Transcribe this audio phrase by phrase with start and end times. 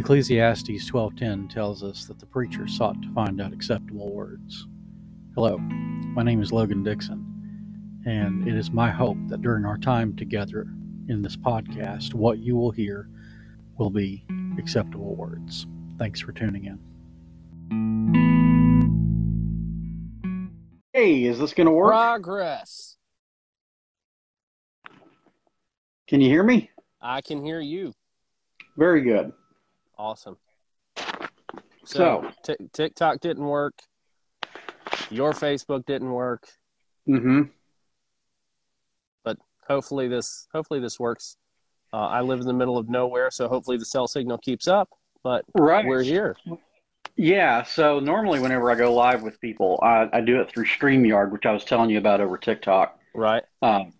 [0.00, 4.66] Ecclesiastes 12:10 tells us that the preacher sought to find out acceptable words.
[5.34, 10.16] Hello, my name is Logan Dixon, and it is my hope that during our time
[10.16, 10.72] together
[11.08, 13.10] in this podcast, what you will hear
[13.76, 14.24] will be
[14.58, 15.66] acceptable words.
[15.98, 16.78] Thanks for tuning in.
[20.94, 21.92] Hey, is this going to work?
[21.92, 22.96] Progress.
[26.08, 26.70] Can you hear me?
[27.02, 27.92] I can hear you.
[28.78, 29.34] Very good.
[30.00, 30.38] Awesome.
[31.84, 33.74] So, Tik TikTok didn't work.
[35.10, 36.48] Your Facebook didn't work.
[37.06, 37.42] Mm-hmm.
[39.24, 39.36] But
[39.68, 41.36] hopefully this hopefully this works.
[41.92, 44.88] Uh, I live in the middle of nowhere, so hopefully the cell signal keeps up.
[45.22, 45.84] But right.
[45.84, 46.34] we're here.
[47.16, 51.30] Yeah, so normally whenever I go live with people, I, I do it through StreamYard,
[51.30, 52.98] which I was telling you about over TikTok.
[53.12, 53.42] Right.
[53.60, 53.92] Um,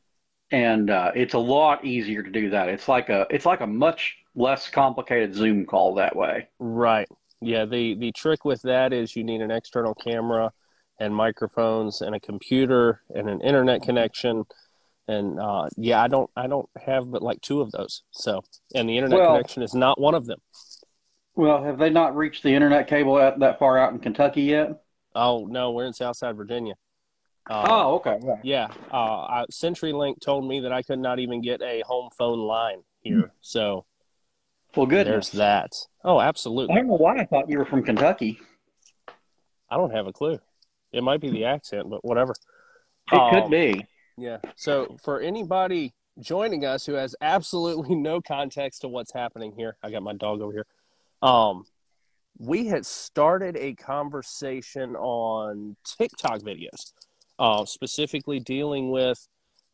[0.51, 2.69] and uh, it's a lot easier to do that.
[2.69, 6.49] It's like a it's like a much less complicated Zoom call that way.
[6.59, 7.09] Right.
[7.41, 7.65] Yeah.
[7.65, 10.53] The the trick with that is you need an external camera
[10.99, 14.45] and microphones and a computer and an internet connection.
[15.09, 18.03] And uh, yeah, I don't I don't have but like two of those.
[18.11, 18.43] So
[18.75, 20.41] and the internet Well- connection is not one of them.
[21.37, 24.83] Well, have they not reached the internet cable out, that far out in Kentucky yet?
[25.15, 26.75] Oh no, we're in Southside Virginia.
[27.51, 28.19] Uh, oh, okay.
[28.25, 28.37] Yeah.
[28.45, 28.69] yeah.
[28.93, 32.83] Uh, I, CenturyLink told me that I could not even get a home phone line
[33.01, 33.33] here.
[33.41, 33.85] So
[34.77, 35.07] Well, good.
[35.07, 35.73] there's that.
[36.05, 36.75] Oh, absolutely.
[36.75, 38.39] I don't know why I thought you were from Kentucky.
[39.69, 40.39] I don't have a clue.
[40.93, 42.35] It might be the accent, but whatever.
[43.13, 43.85] It Um, could be.
[44.17, 44.39] Yeah.
[44.55, 49.91] So for anybody joining us who has absolutely no context to what's happening here, I
[49.91, 50.67] got my dog over here.
[51.23, 51.65] Um,
[52.39, 56.93] we had started a conversation on TikTok videos,
[57.41, 59.27] uh, specifically dealing with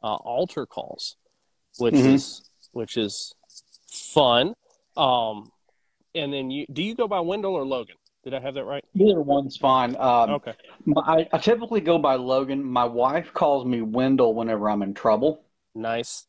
[0.02, 1.16] uh, altar calls,
[1.78, 2.14] which Mhm.
[2.14, 3.34] is which is
[3.88, 4.54] fun.
[4.96, 5.50] Um,
[6.14, 7.96] and then you do you go by Wendell or Logan?
[8.22, 8.84] Did I have that right?
[8.94, 9.96] Either one's fine.
[9.96, 10.54] Um, Okay.
[10.84, 12.62] my- I, I typically go by Logan.
[12.64, 15.42] My wife calls me Wendell whenever I'm in trouble.
[15.74, 16.26] Nice.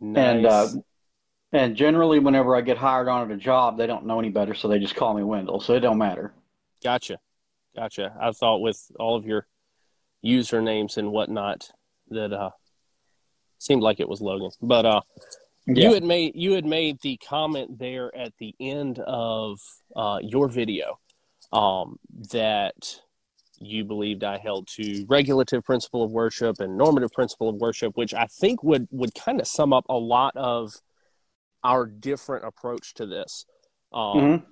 [0.00, 0.24] nice.
[0.36, 0.68] And uh,
[1.52, 4.54] and generally, whenever I get hired on at a job, they don't know any better,
[4.54, 5.60] so they just call me Wendell.
[5.60, 6.32] So it don't matter.
[6.82, 7.18] Gotcha.
[7.76, 8.16] Gotcha.
[8.20, 9.46] I thought with all of your
[10.24, 11.70] usernames and whatnot
[12.08, 12.50] that uh
[13.58, 14.50] seemed like it was Logan.
[14.60, 15.00] But uh
[15.66, 19.60] you had made you had made the comment there at the end of
[19.94, 20.98] uh your video
[21.52, 21.98] um
[22.32, 23.00] that
[23.58, 28.12] you believed I held to regulative principle of worship and normative principle of worship, which
[28.12, 30.72] I think would would kind of sum up a lot of
[31.62, 33.46] our different approach to this.
[33.92, 34.46] Um Mhm.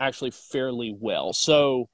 [0.00, 1.34] actually fairly well.
[1.34, 1.90] So,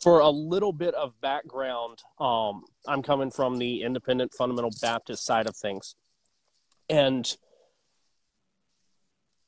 [0.00, 5.46] for a little bit of background, um, I'm coming from the independent fundamental Baptist side
[5.48, 5.96] of things.
[6.88, 7.36] And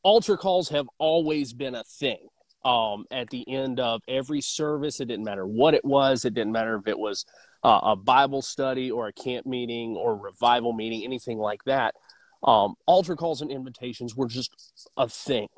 [0.03, 2.29] altar calls have always been a thing.
[2.63, 6.53] Um, at the end of every service, it didn't matter what it was, it didn't
[6.53, 7.25] matter if it was
[7.63, 11.95] uh, a Bible study or a camp meeting or revival meeting, anything like that.
[12.43, 14.51] Um, altar calls and invitations were just
[14.97, 15.49] a thing.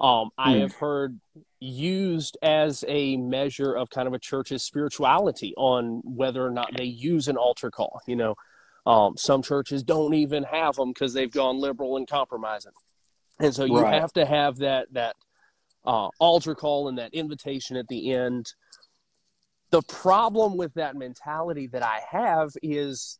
[0.00, 0.60] Um, I Hmm.
[0.60, 1.20] have heard
[1.60, 6.84] used as a measure of kind of a church's spirituality on whether or not they
[6.84, 8.00] use an altar call.
[8.06, 8.34] You know,
[8.86, 12.72] um, some churches don't even have them because they've gone liberal and compromising,
[13.38, 13.94] and so you Right.
[13.94, 15.16] have to have that that
[15.84, 18.46] uh, altar call and that invitation at the end.
[19.70, 23.18] The problem with that mentality that I have is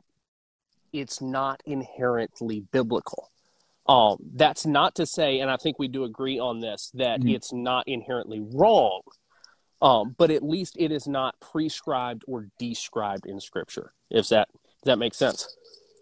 [0.93, 3.30] it's not inherently biblical.
[3.91, 7.35] Um, that's not to say, and I think we do agree on this, that Mhm.
[7.35, 9.01] it's not inherently wrong,
[9.83, 13.93] um, but at least it is not prescribed or described in Scripture.
[14.09, 15.57] If that does that make sense?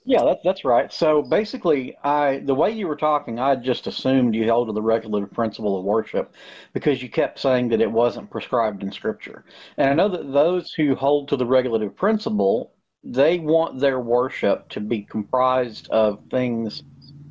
[0.05, 0.93] Yeah, that, that's right.
[0.93, 4.83] So basically, I the way you were talking, I just assumed you held to the
[4.83, 6.35] regulative principle of worship
[6.75, 9.47] because you kept saying that it wasn't prescribed in Scripture.
[9.79, 12.73] And I know that those who hold to the regulative principle,
[13.03, 16.83] they want their worship to be comprised of things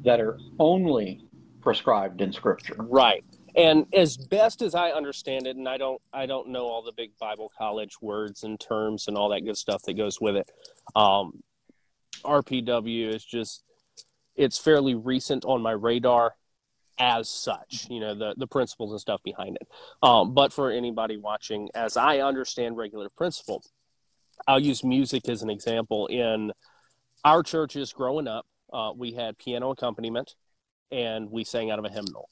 [0.08, 1.22] that are only
[1.62, 2.78] prescribed in Scripture.
[2.80, 3.26] Right.
[3.58, 6.94] And as best as I understand it, and I don't, I don't know all the
[6.94, 10.50] big Bible college words and terms and all that good stuff that goes with it.
[10.96, 11.44] Um,
[12.24, 13.64] RPW is just,
[14.38, 16.36] it's fairly recent on my radar
[16.98, 19.68] as such, you know, the, the principles and stuff behind it.
[20.02, 23.62] Um, but for anybody watching, as I understand regular principle,
[24.48, 26.08] I'll use music as an example.
[26.08, 26.54] In
[27.26, 30.36] our churches growing up, uh, we had piano accompaniment
[30.92, 32.30] and we sang out of a hymnal.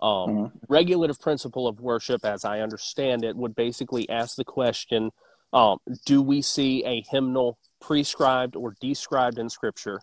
[0.00, 0.52] Um, Mhm.
[0.68, 5.10] Regulative principle of worship, as I understand it, would basically ask the question
[5.52, 10.00] um, Do we see a hymnal prescribed or described in Scripture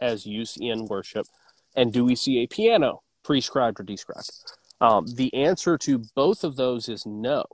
[0.00, 1.26] as use in worship?
[1.76, 4.30] And do we see a piano prescribed or described?
[4.80, 7.44] Um, the answer to both of those is no.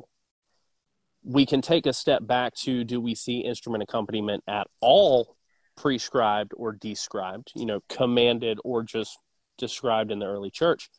[1.25, 5.37] We can take a step back to do we see instrument accompaniment at all
[5.76, 9.19] prescribed or described, you know, commanded or just
[9.59, 10.91] described in the early church?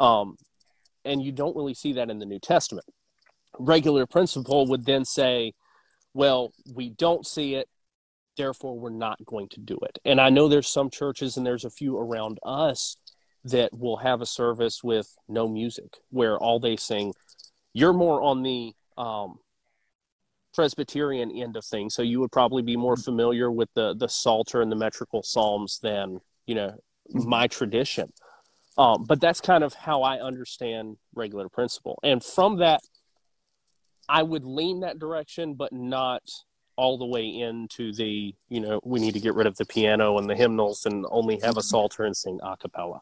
[0.00, 0.36] Um,
[1.04, 2.86] and you don't really see that in the New Testament.
[3.58, 5.52] Regular principle would then say,
[6.12, 7.68] well, we don't see it,
[8.36, 9.98] therefore we're not going to do it.
[10.04, 12.96] And I know there's some churches and there's a few around us
[13.44, 17.12] that will have a service with no music where all they sing
[17.74, 19.38] you're more on the um,
[20.54, 21.94] presbyterian end of things.
[21.94, 25.80] So you would probably be more familiar with the the psalter and the metrical psalms
[25.82, 26.68] than you know
[27.14, 27.28] mm-hmm.
[27.28, 28.12] my tradition.
[28.76, 31.98] Um, but that's kind of how i understand regular principle.
[32.02, 32.80] And from that
[34.08, 36.22] i would lean that direction but not
[36.76, 40.18] all the way into the you know we need to get rid of the piano
[40.18, 41.60] and the hymnals and only have a mm-hmm.
[41.60, 43.00] psalter and sing a cappella.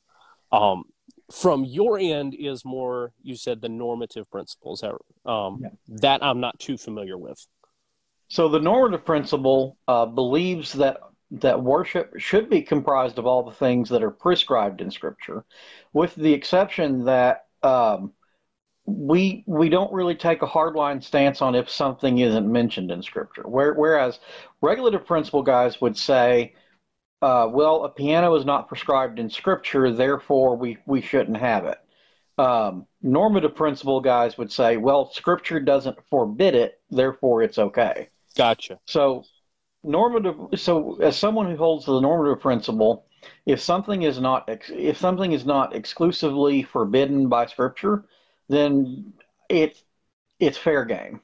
[0.53, 0.85] Um,
[1.31, 5.69] from your end is more you said the normative principles that, um, yeah.
[5.89, 7.47] that i'm not too familiar with.
[8.29, 11.01] So the normative principle uh, believes that
[11.33, 15.45] that worship should be comprised of all the things that are prescribed in scripture
[15.93, 18.13] with the exception that um,
[18.85, 23.43] we we don't really take a hardline stance on if something isn't mentioned in scripture.
[23.43, 24.19] Where, whereas
[24.61, 26.55] regulative principle guys would say
[27.23, 31.79] uh, well, a piano is not prescribed in Scripture, therefore we, we shouldn't have it.
[32.39, 38.09] Um, normative principle guys would say, well, Scripture doesn't forbid it, therefore it's okay.
[38.37, 38.79] Gotcha.
[38.87, 39.25] So,
[39.85, 40.37] normative.
[40.57, 43.05] So, as someone who holds the normative principle,
[43.47, 48.05] if something is not if something is not exclusively forbidden by Scripture,
[48.49, 49.13] then
[49.49, 49.83] it
[50.41, 51.21] it's fair game.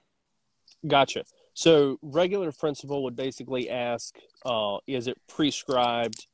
[0.86, 1.24] Gotcha.
[1.54, 6.26] So regular principle would basically ask, uh, is it prescribed?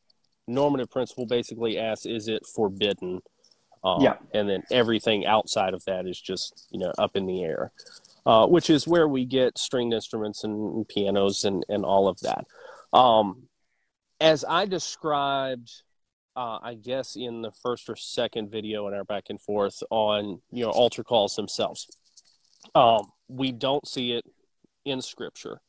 [0.46, 3.20] Normative principle basically asks, is it forbidden?
[3.82, 4.14] Uh, yeah.
[4.32, 7.72] And then everything outside of that is just, you know, up in the air,
[8.24, 12.18] uh, which is where we get stringed instruments and, and pianos and, and all of
[12.20, 12.46] that.
[12.92, 13.48] Um,
[14.20, 15.70] as I described,
[16.36, 20.40] uh, I guess in the first or second video in our back and forth on,
[20.50, 21.86] you know, altar calls themselves,
[22.74, 24.24] um, we don't see it
[24.84, 25.60] in Scripture.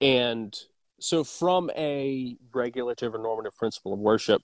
[0.00, 0.56] And
[1.04, 4.40] so, from a regulative or normative principle of worship,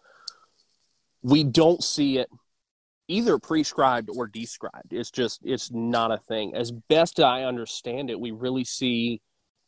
[1.22, 2.28] we don't see it
[3.08, 4.92] either prescribed or described.
[4.92, 6.54] It's just, it's not a thing.
[6.54, 9.22] As best I understand it, we really see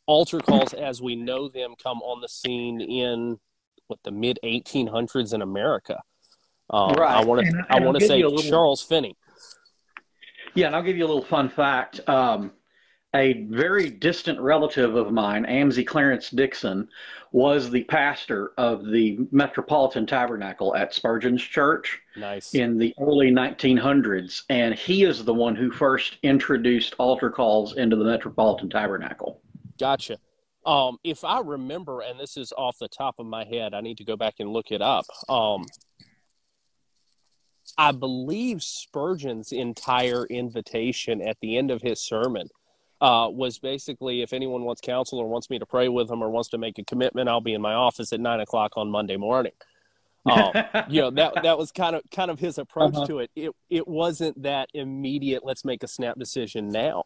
[0.05, 3.39] altar calls as we know them come on the scene in
[3.87, 5.99] what the mid 1800s in America.
[6.69, 7.17] Um, right.
[7.17, 9.17] I want to I want to say little, Charles Finney.
[10.53, 12.07] Yeah, and I'll give you a little fun fact.
[12.07, 12.51] Um,
[13.15, 16.87] a very distant relative of mine, Amzi Clarence Dixon,
[17.31, 22.53] was the pastor of the Metropolitan Tabernacle at Spurgeon's Church nice.
[22.53, 24.43] in the early 1900s.
[24.49, 29.41] And he is the one who first introduced altar calls into the Metropolitan Tabernacle.
[29.79, 30.17] Gotcha.
[30.65, 33.97] Um, if I remember, and this is off the top of my head, I need
[33.97, 35.05] to go back and look it up.
[35.27, 35.65] Um,
[37.77, 42.49] I believe Spurgeon's entire invitation at the end of his sermon–
[43.01, 46.29] uh, was basically if anyone wants counsel or wants me to pray with them or
[46.29, 49.17] wants to make a commitment, I'll be in my office at nine o'clock on Monday
[49.17, 49.53] morning.
[50.25, 50.53] Um,
[50.87, 53.07] you know that that was kind of kind of his approach uh-huh.
[53.07, 53.31] to it.
[53.35, 55.43] It it wasn't that immediate.
[55.43, 57.03] Let's make a snap decision now.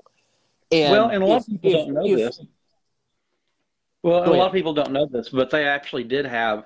[0.72, 2.42] And well, and a lot if, of people if, don't know if, this.
[4.08, 6.66] Well, a lot of people don't know this, but they actually did have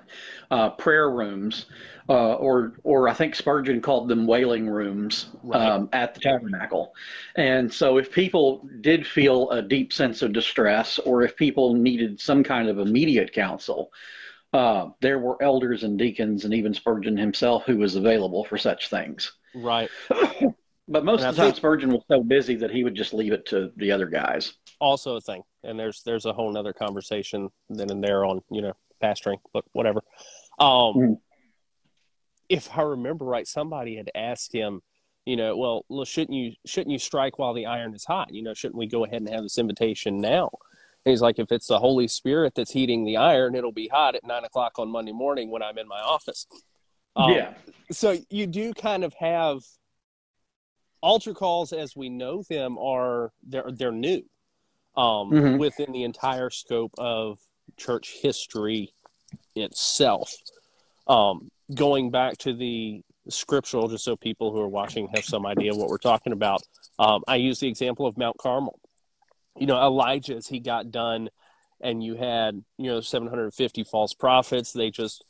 [0.50, 1.66] uh, prayer rooms
[2.08, 5.60] uh, or or I think Spurgeon called them wailing rooms right.
[5.60, 6.94] um, at the tabernacle.
[7.36, 12.20] And so, if people did feel a deep sense of distress, or if people needed
[12.20, 13.92] some kind of immediate counsel,
[14.52, 18.88] uh, there were elders and deacons, and even Spurgeon himself, who was available for such
[18.88, 19.32] things.
[19.54, 19.90] Right.
[20.92, 21.54] but most and of the time.
[21.54, 24.54] Spurgeon was so busy that he would just leave it to the other guys.
[24.80, 28.62] Also, a thing, and there's there's a whole other conversation then and there on you
[28.62, 28.72] know
[29.02, 30.02] pastoring, but whatever.
[30.58, 31.16] Um, mm
[32.52, 34.82] if I remember right, somebody had asked him,
[35.24, 38.32] you know, well, shouldn't you shouldn't you strike while the iron is hot?
[38.32, 40.50] You know, shouldn't we go ahead and have this invitation now?
[41.04, 44.16] And he's like, if it's the Holy Spirit that's heating the iron, it'll be hot
[44.16, 46.46] at nine o'clock on Monday morning when I'm in my office.
[47.16, 47.54] Um, yeah.
[47.90, 49.62] So you do kind of have
[51.02, 54.22] altar calls as we know them are they're they're new
[54.96, 55.58] um, mm-hmm.
[55.58, 57.38] within the entire scope of
[57.76, 58.92] church history
[59.54, 60.32] itself.
[61.06, 65.72] Um, going back to the scriptural, just so people who are watching have some idea
[65.72, 66.62] of what we're talking about,
[66.98, 68.78] um, I use the example of Mount Carmel.
[69.58, 71.28] You know, Elijah, as he got done,
[71.80, 75.24] and you had, you know, 750 false prophets, they just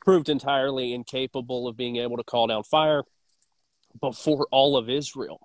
[0.00, 3.02] proved entirely incapable of being able to call down fire.
[4.00, 5.40] Before all of Israel.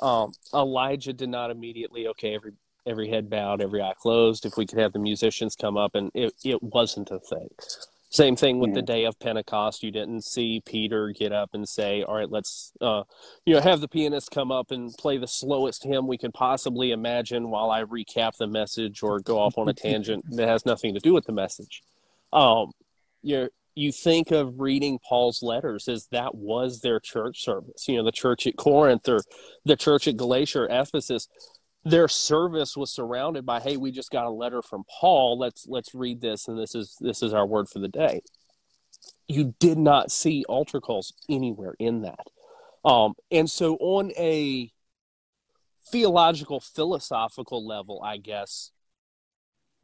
[0.00, 2.52] Um, Elijah did not immediately, okay, every
[2.86, 4.46] every head bowed, every eye closed.
[4.46, 7.48] If we could have the musicians come up, and it, it wasn't a thing.
[8.08, 9.82] Same thing with the day of Pentecost.
[9.82, 13.02] You didn't see Peter get up and say, "All right, let's, uh,
[13.44, 16.92] you know, have the pianist come up and play the slowest hymn we could possibly
[16.92, 20.94] imagine while I recap the message or go off on a tangent that has nothing
[20.94, 21.82] to do with the message."
[22.32, 22.72] Um,
[23.22, 27.86] you you think of reading Paul's letters as that was their church service.
[27.86, 29.20] You know, the church at Corinth or
[29.64, 31.28] the church at Galatia or Ephesus.
[31.84, 35.38] Their service was surrounded by hey we just got a letter from paul.
[35.38, 38.22] Let's let's read this and this is this is our word for the day.
[39.28, 42.26] You did not see altar calls anywhere in that.
[42.84, 44.72] Um, and so on a
[45.92, 48.72] theological philosophical level i guess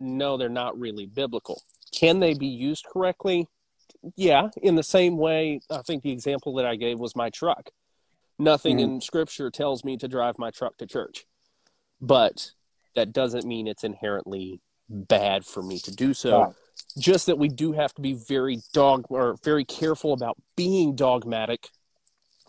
[0.00, 1.62] no they're not really biblical.
[1.92, 3.48] Can they be used correctly
[4.16, 7.70] yeah in the same way i think the example that i gave was my truck
[8.38, 8.94] nothing mm-hmm.
[8.94, 11.24] in scripture tells me to drive my truck to church
[12.00, 12.50] but
[12.94, 16.42] that doesn't mean it's inherently bad for me to do so.
[16.42, 16.54] Right.
[16.98, 21.68] Just that we do have to be very dog or very careful about being dogmatic.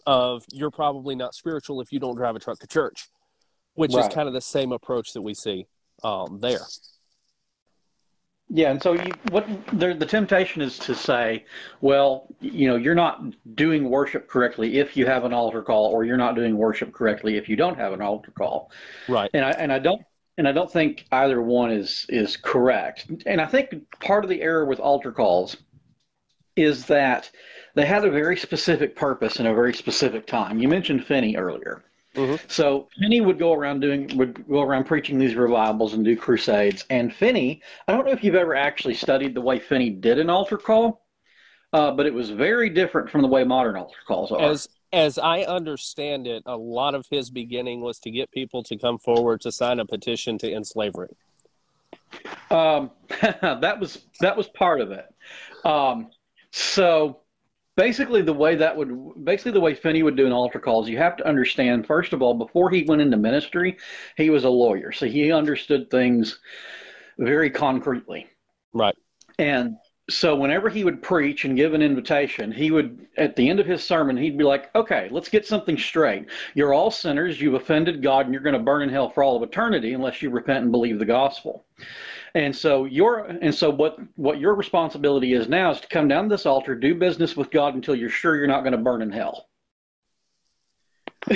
[0.05, 3.07] Of you're probably not spiritual if you don't drive a truck to church,
[3.75, 4.05] which right.
[4.05, 5.67] is kind of the same approach that we see
[6.03, 6.59] um, there.
[8.49, 11.45] Yeah, and so you, what the, the temptation is to say,
[11.81, 13.23] well, you know, you're not
[13.55, 17.37] doing worship correctly if you have an altar call, or you're not doing worship correctly
[17.37, 18.71] if you don't have an altar call.
[19.07, 19.29] Right.
[19.33, 20.01] And I and I don't
[20.37, 23.07] and I don't think either one is is correct.
[23.25, 25.57] And I think part of the error with altar calls
[26.55, 27.31] is that
[27.75, 30.59] they had a very specific purpose in a very specific time.
[30.59, 31.83] You mentioned Finney earlier.
[32.15, 32.35] Mm-hmm.
[32.47, 36.85] So Finney would go around doing would go around preaching these revivals and do crusades.
[36.89, 40.29] And Finney, I don't know if you've ever actually studied the way Finney did an
[40.29, 41.05] altar call,
[41.73, 44.41] uh, but it was very different from the way modern altar calls are.
[44.41, 48.77] As as I understand it, a lot of his beginning was to get people to
[48.77, 51.09] come forward to sign a petition to end slavery.
[52.51, 52.91] Um,
[53.21, 55.11] that was that was part of it.
[55.65, 56.11] Um,
[56.51, 57.21] so
[57.75, 60.89] basically the way that would basically the way Finney would do an altar call is
[60.89, 63.77] you have to understand first of all before he went into ministry,
[64.17, 66.39] he was a lawyer, so he understood things
[67.17, 68.27] very concretely.
[68.73, 68.95] Right.
[69.39, 69.77] And
[70.09, 73.65] so whenever he would preach and give an invitation, he would at the end of
[73.65, 76.25] his sermon he'd be like, "Okay, let's get something straight.
[76.53, 77.39] You're all sinners.
[77.39, 80.21] You've offended God, and you're going to burn in hell for all of eternity unless
[80.21, 81.65] you repent and believe the gospel."
[82.35, 86.23] And so your and so what what your responsibility is now is to come down
[86.23, 89.03] to this altar, do business with God until you're sure you're not going to burn
[89.03, 89.49] in hell.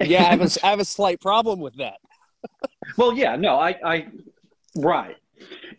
[0.00, 1.98] yeah, I have a, I have a slight problem with that.
[2.96, 4.06] well, yeah, no, I, I,
[4.76, 5.16] right.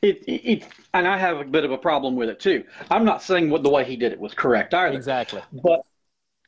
[0.02, 2.64] It, it, it, and I have a bit of a problem with it too.
[2.92, 4.96] I'm not saying what the way he did it was correct either.
[4.96, 5.42] Exactly.
[5.52, 5.82] But,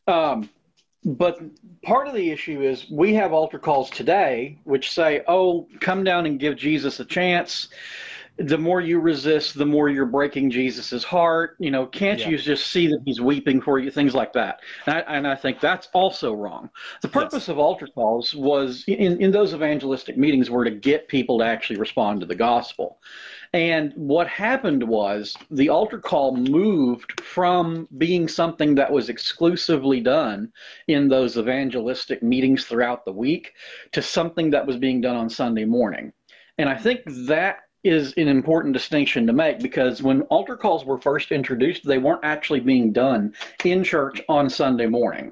[0.08, 0.50] um,
[1.04, 1.40] but
[1.84, 6.26] part of the issue is we have altar calls today which say, oh, come down
[6.26, 7.70] and give Jesus a chance.
[8.38, 11.58] The more you resist, the more you're breaking Jesus's heart.
[11.60, 12.30] You know, can't yeah.
[12.30, 13.92] you just see that he's weeping for you?
[13.92, 14.62] Things like that.
[14.86, 16.70] And I, and I think that's also wrong.
[17.02, 17.50] The purpose yes.
[17.50, 21.80] of altar calls was in, in those evangelistic meetings were to get people to actually
[21.80, 23.00] respond to the gospel.
[23.54, 30.52] And what happened was the altar call moved from being something that was exclusively done
[30.88, 33.54] in those evangelistic meetings throughout the week
[33.94, 36.14] to something that was being done on Sunday morning.
[36.60, 41.00] And I think that is an important distinction to make because when altar calls were
[41.00, 45.32] first introduced, they weren't actually being done in church on Sunday morning.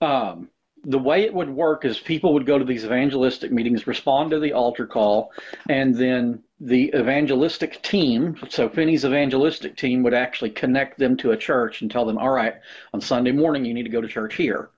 [0.00, 0.48] Um,
[0.84, 4.40] the way it would work is people would go to these evangelistic meetings, respond to
[4.40, 5.30] the altar call,
[5.68, 11.36] and then the evangelistic team, so Finney's evangelistic team, would actually connect them to a
[11.36, 12.54] church and tell them, all right,
[12.92, 14.70] on Sunday morning, you need to go to church here.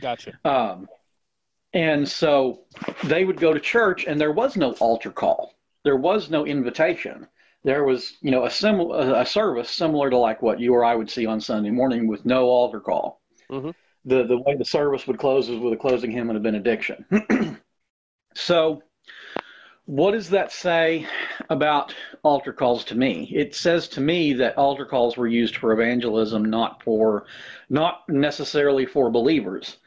[0.00, 0.38] Gotcha.
[0.44, 0.88] Um,
[1.72, 2.62] and so
[3.04, 5.54] they would go to church, and there was no altar call,
[5.84, 7.26] there was no invitation.
[7.64, 10.96] There was, you know, a similar a service similar to like what you or I
[10.96, 13.20] would see on Sunday morning with no altar call.
[13.48, 13.70] Mm-hmm.
[14.04, 17.58] The the way the service would close was with a closing hymn and a benediction.
[18.34, 18.82] so
[19.86, 21.06] what does that say
[21.50, 23.30] about altar calls to me?
[23.34, 27.26] It says to me that altar calls were used for evangelism, not for,
[27.68, 29.78] not necessarily for believers.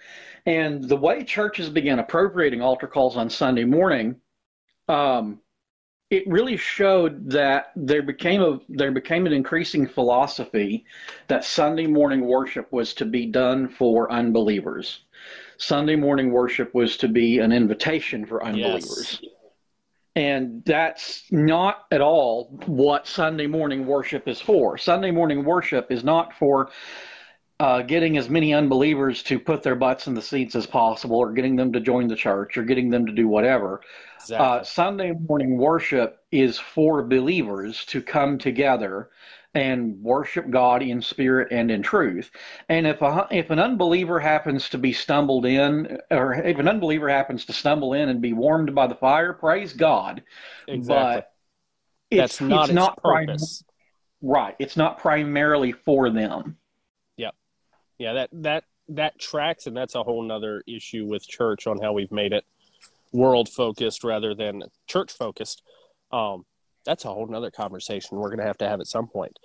[0.46, 4.18] And the way churches began appropriating altar calls on Sunday morning,
[4.90, 5.40] um,
[6.10, 10.86] it really showed that there became a there became an increasing philosophy
[11.28, 15.02] that Sunday morning worship was to be done for unbelievers.
[15.58, 19.20] Sunday morning worship was to be an invitation for unbelievers.
[19.22, 19.32] Yes.
[20.18, 24.78] And that's not at all what Sunday morning worship is for.
[24.78, 26.70] Sunday morning worship is not for
[27.60, 31.32] uh, getting as many unbelievers to put their butts in the seats as possible, or
[31.32, 33.82] getting them to join the church, or getting them to do whatever.
[34.26, 34.46] Exactly.
[34.46, 39.10] Uh, Sunday morning worship is for believers to come together
[39.54, 42.32] and worship God in spirit and in truth.
[42.68, 47.08] And if a, if an unbeliever happens to be stumbled in, or if an unbeliever
[47.08, 50.24] happens to stumble in and be warmed by the fire, praise God.
[50.68, 51.22] Exactly.
[51.22, 51.28] But
[52.10, 53.64] it's, That's not it's its not purpose.
[54.22, 54.56] Prim- right.
[54.60, 56.58] It's not primarily for them.
[57.18, 57.36] Yep.
[58.00, 58.14] Yeah.
[58.14, 62.12] That that that tracks, and that's a whole nother issue with church on how we've
[62.12, 62.44] made it
[63.16, 65.64] world focused rather than church focused.
[66.12, 66.44] Um,
[66.86, 69.38] that's a whole nother conversation we're going to have to have at some point.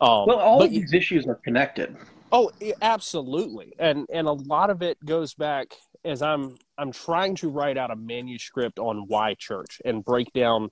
[0.00, 1.96] Um, well, all of these issues are connected.
[2.30, 2.50] Oh,
[2.82, 5.68] absolutely, and and a lot of it goes back
[6.04, 10.70] as I'm I'm trying to write out a manuscript on why church and break down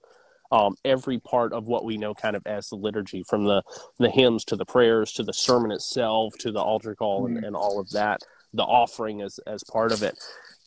[0.52, 3.62] um, every part of what we know kind of as the liturgy, from the
[3.98, 7.36] the hymns to the prayers to the sermon itself to the altar call mm-hmm.
[7.36, 8.20] and, and all of that,
[8.52, 10.16] the offering as as part of it,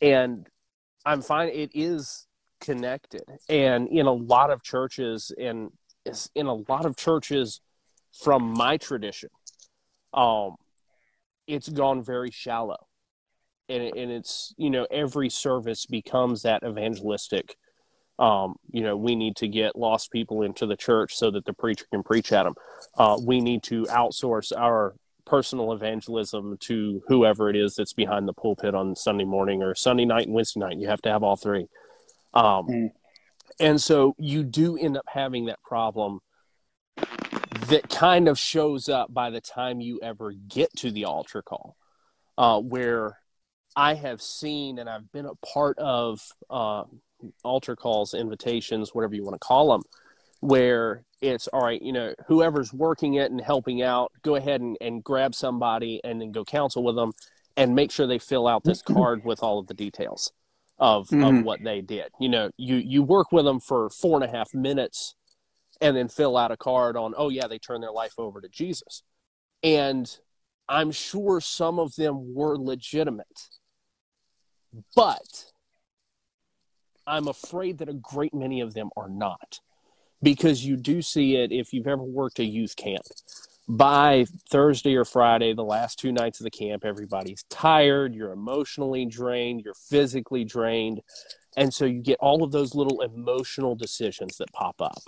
[0.02, 0.46] and
[1.04, 1.48] I'm fine.
[1.48, 2.26] it is
[2.60, 3.22] connected.
[3.48, 5.70] And in a lot of churches, and
[6.34, 7.60] in a lot of churches
[8.12, 9.30] from my tradition,
[10.12, 10.56] um,
[11.46, 12.86] it's gone very shallow.
[13.68, 17.56] And, and it's, you know, every service becomes that evangelistic.
[18.18, 21.54] Um, you know, we need to get lost people into the church so that the
[21.54, 22.54] preacher can preach at them.
[22.98, 24.94] Uh, we need to outsource our
[25.30, 30.04] personal evangelism to whoever it is that's behind the pulpit on Sunday morning or Sunday
[30.04, 30.78] night and Wednesday night.
[30.78, 31.68] You have to have all three.
[32.34, 32.90] Um, mm.
[33.60, 36.18] And so you do end up having that problem
[37.68, 41.76] that kind of shows up by the time you ever get to the altar call,
[42.36, 43.16] uh, where
[43.76, 46.84] I have seen and I've been a part of uh,
[47.44, 49.84] altar calls, invitations, whatever you want to call them,
[50.40, 54.76] where it's all right, you know, whoever's working it and helping out, go ahead and,
[54.80, 57.12] and grab somebody and then go counsel with them
[57.56, 60.32] and make sure they fill out this card with all of the details
[60.78, 61.38] of mm-hmm.
[61.38, 62.10] of what they did.
[62.18, 65.14] You know, you you work with them for four and a half minutes,
[65.80, 68.48] and then fill out a card on, oh yeah, they turned their life over to
[68.48, 69.02] Jesus,
[69.62, 70.18] and
[70.68, 73.48] I'm sure some of them were legitimate,
[74.96, 75.46] but
[77.06, 79.60] I'm afraid that a great many of them are not,
[80.22, 83.04] because you do see it if you've ever worked a youth camp
[83.70, 89.06] by Thursday or Friday, the last two nights of the camp, everybody's tired, you're emotionally
[89.06, 91.00] drained, you're physically drained.
[91.56, 95.02] And so you get all of those little emotional decisions that pop up.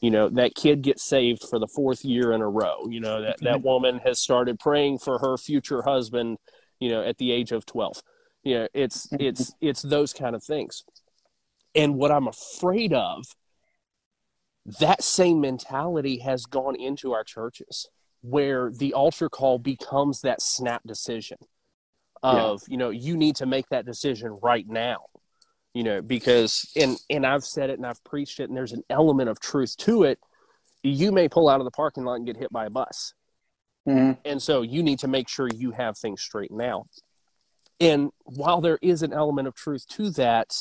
[0.00, 2.86] You know, that kid gets saved for the fourth year in a row.
[2.88, 3.66] You know, that, that mm-hmm.
[3.66, 6.38] woman has started praying for her future husband,
[6.80, 8.02] you know, at the age of 12.
[8.42, 10.84] You know, it's it's it's those kind of things.
[11.74, 13.26] And what I'm afraid of
[14.80, 17.88] that same mentality has gone into our churches
[18.20, 21.38] where the altar call becomes that snap decision
[22.22, 22.72] of yeah.
[22.72, 24.98] you know you need to make that decision right now
[25.72, 28.82] you know because and and I've said it and I've preached it and there's an
[28.90, 30.18] element of truth to it
[30.82, 33.14] you may pull out of the parking lot and get hit by a bus
[33.88, 34.20] mm-hmm.
[34.24, 36.88] and so you need to make sure you have things straightened out
[37.80, 40.52] and while there is an element of truth to that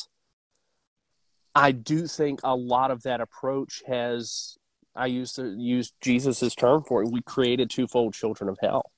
[1.57, 4.57] I do think a lot of that approach has
[4.95, 7.11] I used to use Jesus's term for it.
[7.11, 8.91] We created twofold children of hell,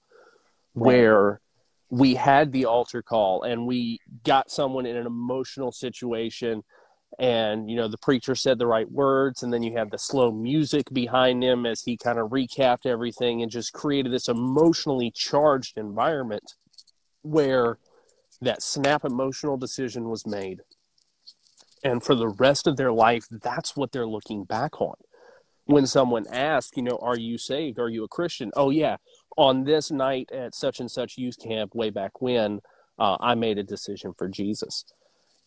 [0.76, 0.86] right.
[0.86, 1.42] where
[1.90, 6.64] we had the altar call and we got someone in an emotional situation
[7.18, 10.32] and you know the preacher said the right words and then you have the slow
[10.32, 15.76] music behind him as he kind of recapped everything and just created this emotionally charged
[15.78, 16.54] environment
[17.24, 17.80] where
[18.42, 20.62] that snap emotional decision was made
[21.84, 24.96] and for the rest of their life that's what they're looking back on
[25.70, 27.78] when someone asks, you know, are you saved?
[27.78, 28.50] Are you a Christian?
[28.56, 28.98] Oh, yeah.
[29.38, 32.62] On this night at such and such youth camp way back when,
[32.98, 34.84] uh, I made a decision for Jesus.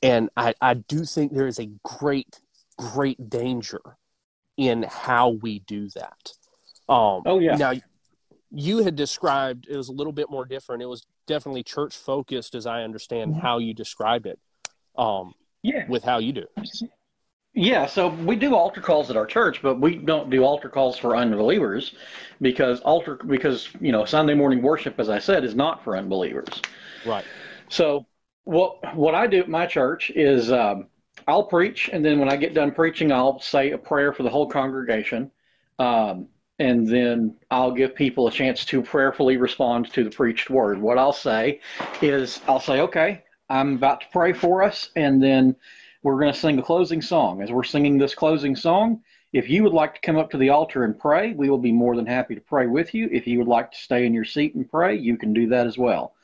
[0.00, 2.38] And I, I do think there is a great,
[2.78, 3.80] great danger
[4.56, 6.32] in how we do that.
[6.88, 7.56] Um, oh, yeah.
[7.56, 7.72] Now,
[8.52, 10.82] you had described it was a little bit more different.
[10.82, 13.40] It was definitely church focused, as I understand mm-hmm.
[13.40, 14.38] how you described it.
[14.96, 15.86] Um, yeah.
[15.88, 16.46] With how you do.
[17.54, 20.96] Yeah, so we do altar calls at our church, but we don't do altar calls
[20.96, 21.94] for unbelievers
[22.40, 26.48] because altar because you know Sunday morning worship, as I said, is not for unbelievers.
[27.04, 27.24] Right.
[27.68, 28.06] So
[28.44, 30.86] what what I do at my church is um,
[31.28, 34.30] I'll preach, and then when I get done preaching, I'll say a prayer for the
[34.30, 35.30] whole congregation,
[35.78, 40.80] um, and then I'll give people a chance to prayerfully respond to the preached word.
[40.80, 41.60] What I'll say
[42.00, 45.54] is I'll say, okay, I'm about to pray for us, and then
[46.02, 47.42] we're going to sing a closing song.
[47.42, 49.02] As we're singing this closing song,
[49.34, 51.72] If you would like to come up to the altar and pray, we will be
[51.72, 53.08] more than happy to pray with you.
[53.10, 55.66] If you would like to stay in your seat and pray, you can do that
[55.66, 56.14] as well.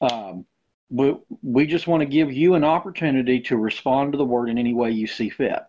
[0.00, 0.44] Um,
[0.90, 4.58] we, we just want to give you an opportunity to respond to the word in
[4.58, 5.60] any way you see fit.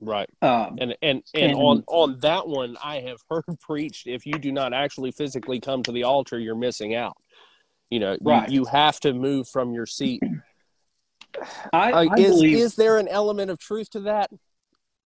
[0.00, 0.30] Right.
[0.40, 4.06] Um, And and and and- on on that one, I have heard preached.
[4.06, 7.16] If you do not actually physically come to the altar, you're missing out.
[7.90, 10.22] You know, you- you, have to move from your seat.
[11.72, 14.30] I, Uh, I is believe is there an element of truth to that?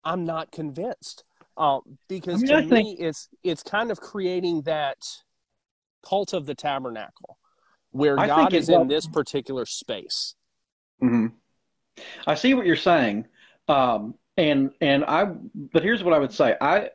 [0.05, 1.25] I'm not convinced.
[1.57, 4.99] Um, because I mean, to I me, think- it's it's kind of creating that
[6.09, 7.39] cult of the tabernacle,
[7.91, 10.35] where I think God it is in does- this particular space.
[11.01, 11.27] hmm
[12.29, 13.27] I see what you're saying,
[13.67, 15.25] um, and and I.
[15.25, 16.57] But here's what I would say.
[16.61, 16.91] I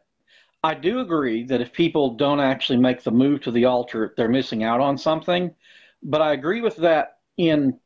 [0.64, 4.30] I do agree that if people don't actually make the move to the altar, they're
[4.30, 5.54] missing out on something.
[6.04, 7.78] But I agree with that in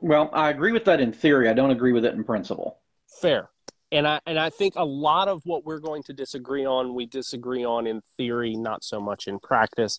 [0.00, 1.48] well, I agree with that in theory.
[1.48, 2.78] I don't agree with it in principle.
[3.20, 3.48] Fair.
[3.90, 7.04] And I and I think a lot of what we're going to disagree on, we
[7.06, 9.98] disagree on in theory, not so much in practice.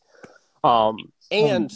[0.64, 0.98] Um,
[1.32, 1.72] and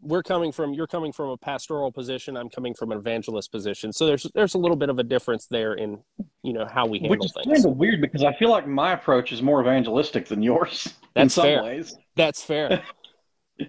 [0.00, 3.92] we're coming from you're coming from a pastoral position, I'm coming from an evangelist position.
[3.92, 6.02] So there's there's a little bit of a difference there in
[6.42, 7.46] you know how we handle Which is things.
[7.46, 10.92] kind of weird because I feel like my approach is more evangelistic than yours in
[11.14, 11.62] That's some fair.
[11.62, 11.96] ways.
[12.16, 12.82] That's fair.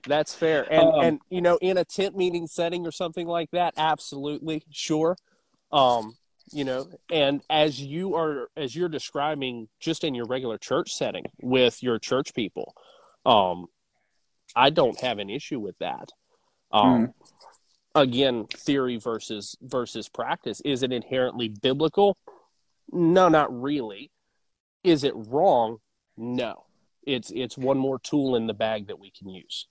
[0.08, 0.72] That's fair.
[0.72, 4.64] And Um, and you know, in a tent meeting setting or something like that, absolutely,
[4.72, 5.16] sure.
[5.72, 6.16] Um,
[6.52, 11.26] you know, and as you are as you're describing just in your regular church setting
[11.42, 12.76] with your church people,
[13.26, 13.68] um,
[14.56, 16.10] I don't have an issue with that.
[16.72, 17.14] Um
[17.96, 20.62] again, theory versus versus practice.
[20.66, 22.18] Is it inherently biblical?
[22.92, 24.12] No, not really.
[24.84, 25.78] Is it wrong?
[26.18, 26.66] No.
[27.06, 29.68] It's it's one more tool in the bag that we can use.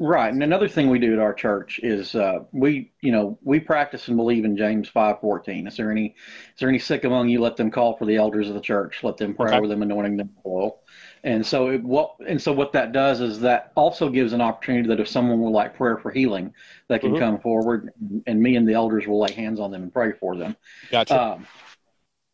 [0.00, 3.58] Right, and another thing we do at our church is uh, we, you know, we
[3.58, 5.66] practice and believe in James five fourteen.
[5.66, 6.14] Is there any,
[6.54, 7.40] is there any sick among you?
[7.40, 9.02] Let them call for the elders of the church.
[9.02, 9.56] Let them pray Okay.
[9.56, 10.82] over them, anointing them with oil.
[11.24, 14.86] And so it, what, and so what that does is that also gives an opportunity
[14.86, 16.54] that if someone would like prayer for healing,
[16.86, 17.18] they can Mhm.
[17.18, 17.92] come forward,
[18.28, 20.54] and me and the elders will lay hands on them and pray for them.
[20.92, 21.20] Gotcha.
[21.20, 21.46] Um,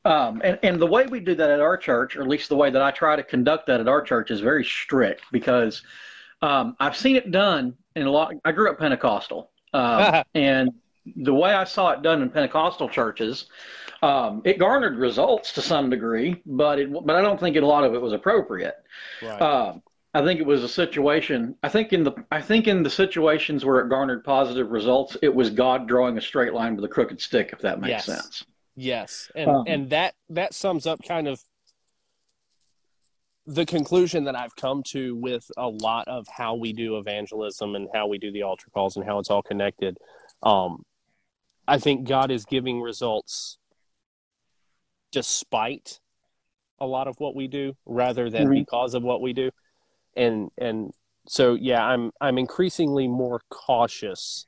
[0.04, 2.56] um, and, and the way we do that at our church, or at least the
[2.56, 5.82] way that I try to conduct that at our church, is very strict because
[6.44, 8.34] um, I've seen it done in a lot.
[8.44, 10.70] I grew up Pentecostal, um, and
[11.16, 13.46] the way I saw it done in Pentecostal churches,
[14.02, 17.84] um, it garnered results to some degree, but it, but I don't think a lot
[17.84, 18.76] of it was appropriate.
[19.22, 19.40] right.
[19.42, 19.82] Um,
[20.16, 21.56] I think it was a situation.
[21.64, 25.34] I think in the I think in the situations where it garnered positive results, it
[25.34, 28.04] was God drawing a straight line with a crooked stick, if that makes Yes.
[28.06, 28.44] sense.
[28.76, 29.30] yes.
[29.34, 31.42] And um, and that that sums up kind of
[33.46, 37.88] the conclusion that I've come to with a lot of how we do evangelism and
[37.92, 39.98] how we do the altar calls and how it's all connected.
[40.42, 40.84] Um,
[41.68, 43.58] I think God is giving results
[45.12, 46.00] despite
[46.78, 48.54] a lot of what we do rather than Mhm.
[48.54, 49.50] because of what we do.
[50.16, 50.92] And and
[51.26, 54.46] so yeah, I'm I'm increasingly more cautious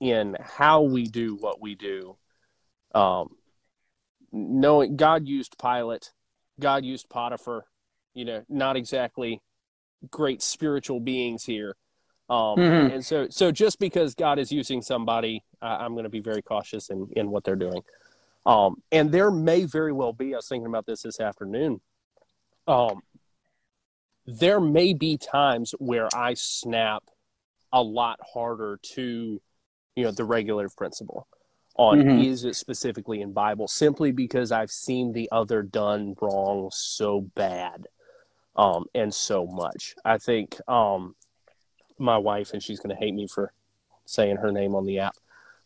[0.00, 2.16] in how we do what we do.
[2.94, 3.36] Um
[4.32, 6.12] knowing God used Pilate,
[6.60, 7.66] God used Potiphar,
[8.14, 9.40] you know, not exactly
[10.10, 11.76] great spiritual beings here.
[12.28, 12.92] Um, Mhm.
[12.92, 16.42] And so, so just because God is using somebody, uh, I'm going to be very
[16.42, 17.82] cautious in, in what they're doing.
[18.46, 21.80] Um, and there may very well be, I was thinking about this this afternoon.
[22.66, 23.02] Um,
[24.26, 27.02] there may be times where I snap
[27.72, 29.40] a lot harder to,
[29.96, 31.26] you know, the regulative principle
[31.76, 32.24] on Mhm.
[32.24, 37.86] is it specifically in Bible, simply because I've seen the other done wrong so bad,
[38.56, 39.94] um, and so much.
[40.04, 41.14] I think um,
[41.98, 43.52] my wife, and she's going to hate me for
[44.04, 45.16] saying her name on the app,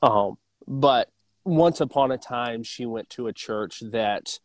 [0.02, 1.10] um, but
[1.44, 4.38] once upon a time, she went to a church that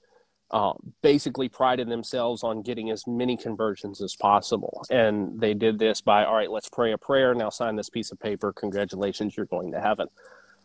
[0.52, 4.84] uh, basically prided themselves on getting as many conversions as possible.
[4.90, 7.34] And they did this by, all right, let's pray a prayer.
[7.36, 8.52] Now sign this piece of paper.
[8.52, 10.08] Congratulations, you're going to heaven.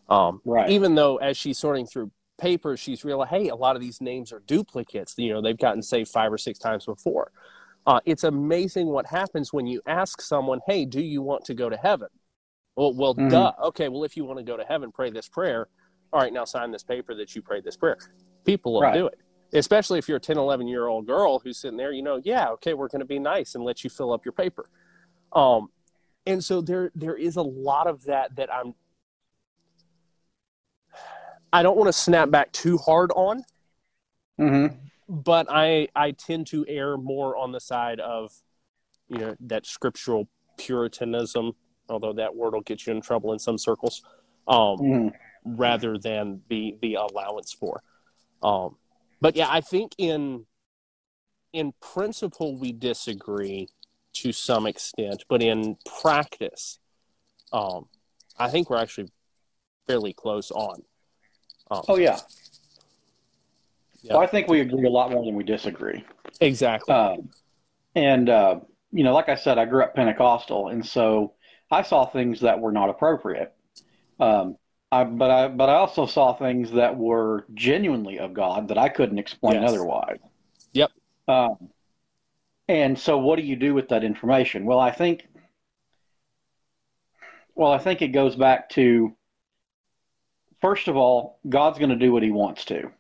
[0.09, 0.71] Um, Right.
[0.71, 4.33] Even though, as she's sorting through papers, she's realized, hey, a lot of these names
[4.33, 5.15] are duplicates.
[5.17, 7.31] You know, they've gotten saved five or six times before.
[7.87, 11.69] Uh, it's amazing what happens when you ask someone, hey, do you want to go
[11.69, 12.09] to heaven?
[12.77, 13.31] Well, well, Mhm.
[13.31, 13.53] duh.
[13.65, 15.69] Okay, well, if you want to go to heaven, pray this prayer.
[16.13, 17.99] All right, now sign this paper that you prayed this prayer.
[18.45, 18.95] People will Right.
[18.95, 19.19] do it,
[19.53, 22.51] especially if you're a 10, 11 year old girl who's sitting there, you know, yeah,
[22.51, 24.69] okay, we're going to be nice and let you fill up your paper.
[25.33, 25.71] Um,
[26.27, 28.75] and so there, there is a lot of that that I'm,
[31.53, 33.45] I don't want to snap back too hard on,
[34.39, 34.67] hmm
[35.09, 38.33] but I, I tend to err more on the side of,
[39.09, 41.53] you know, that scriptural puritanism,
[41.89, 44.03] although that word will get you in trouble in some circles.
[44.47, 45.09] Um, hmm
[45.45, 47.83] rather than the the allowance for.
[48.43, 48.77] Um,
[49.21, 50.47] but yeah, I think in
[51.53, 53.69] in principle we disagree
[54.15, 56.79] to some extent, but in practice,
[57.53, 57.87] um,
[58.39, 59.11] I think we're actually
[59.87, 60.83] fairly close on.
[61.71, 62.21] Um, oh yeah.
[64.11, 66.05] Well, I think we agree a lot more than we disagree.
[66.41, 66.95] Exactly.
[66.95, 67.31] Um,
[67.95, 68.61] and uh,
[68.93, 71.35] you know, like I said, I grew up Pentecostal, and so
[71.71, 73.53] I saw things that were not appropriate.
[74.21, 74.57] Um,
[74.93, 78.89] I, but I but I also saw things that were genuinely of God that I
[78.89, 79.71] couldn't explain yes.
[79.71, 80.19] otherwise.
[80.73, 80.93] Yep.
[81.27, 81.71] Um,
[82.69, 84.65] and so, what do you do with that information?
[84.65, 85.27] Well, I think,
[87.55, 89.15] well, I think it goes back to,
[90.61, 92.91] first of all, God's going to do what He wants to.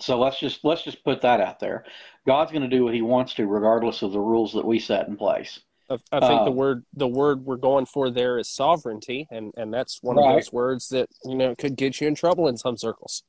[0.00, 1.84] So let's just let's just put that out there.
[2.26, 5.08] God's going to do what He wants to, regardless of the rules that we set
[5.08, 5.60] in place.
[5.90, 9.52] I, I think uh, the word the word we're going for there is sovereignty, and
[9.56, 10.28] and that's one right.
[10.28, 13.22] of those words that you know could get you in trouble in some circles.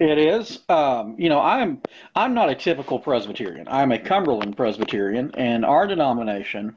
[0.00, 0.58] It is.
[0.68, 1.80] Um, you know, I'm
[2.16, 3.68] I'm not a typical Presbyterian.
[3.68, 6.76] I'm a Cumberland Presbyterian, and our denomination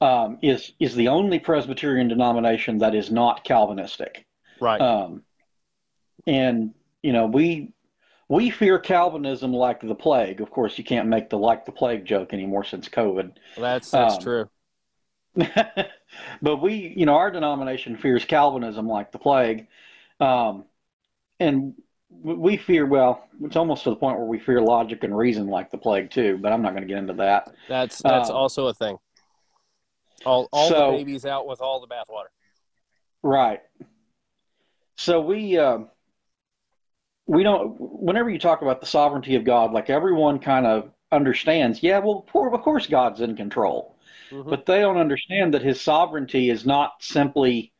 [0.00, 4.26] um, is is the only Presbyterian denomination that is not Calvinistic.
[4.60, 4.80] Right.
[4.80, 5.22] Um,
[6.26, 7.72] and you know, we
[8.32, 10.40] we fear Calvinism like the plague.
[10.40, 13.32] Of course, you can't make the like the plague joke anymore since COVID.
[13.56, 14.50] Well, that's that's um, true.
[16.42, 19.66] but we, you know, our denomination fears Calvinism like the plague,
[20.18, 20.64] um,
[21.40, 21.74] and
[22.22, 22.86] we fear.
[22.86, 26.10] Well, it's almost to the point where we fear logic and reason like the plague
[26.10, 26.38] too.
[26.40, 27.52] But I'm not going to get into that.
[27.68, 28.96] That's that's um, also a thing.
[30.24, 32.30] All all so, the babies out with all the bathwater.
[33.22, 33.60] Right.
[34.96, 35.58] So we.
[35.58, 35.80] Uh,
[37.32, 41.82] we don't whenever you talk about the sovereignty of god like everyone kind of understands
[41.82, 43.96] yeah well of course god's in control
[44.30, 44.48] mm-hmm.
[44.48, 47.72] but they don't understand that his sovereignty is not simply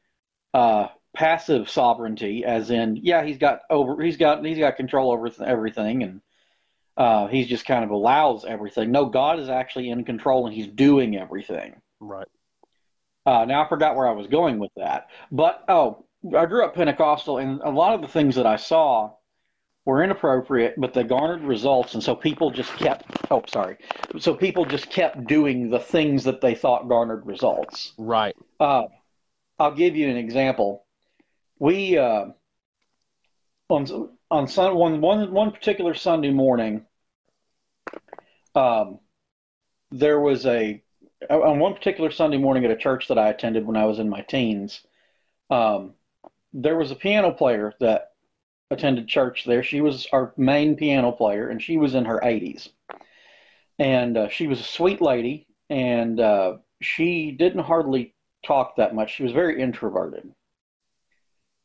[0.54, 5.30] uh, passive sovereignty, as in, yeah, he's got over, he's got, he's got control over
[5.44, 6.20] everything, and
[6.96, 8.90] uh, he's just kind of allows everything.
[8.90, 11.80] No, God is actually in control, and He's doing everything.
[12.00, 12.28] Right.
[13.24, 16.04] Uh, now I forgot where I was going with that, but oh,
[16.36, 19.12] I grew up Pentecostal, and a lot of the things that I saw
[19.84, 23.04] were inappropriate, but they garnered results, and so people just kept.
[23.30, 23.78] Oh, sorry.
[24.18, 27.92] So people just kept doing the things that they thought garnered results.
[27.98, 28.36] Right.
[28.60, 28.84] Uh,
[29.58, 30.84] I'll give you an example.
[31.58, 32.26] We uh,
[33.68, 36.86] on on sun, one, one, one particular Sunday morning,
[38.54, 38.98] um,
[39.90, 40.82] there was a
[41.28, 44.08] on one particular Sunday morning at a church that I attended when I was in
[44.08, 44.80] my teens.
[45.50, 45.94] Um,
[46.52, 48.11] there was a piano player that
[48.72, 49.62] attended church there.
[49.62, 52.68] She was our main piano player, and she was in her 80s.
[53.78, 59.14] And uh, she was a sweet lady, and uh, she didn't hardly talk that much.
[59.14, 60.32] She was very introverted.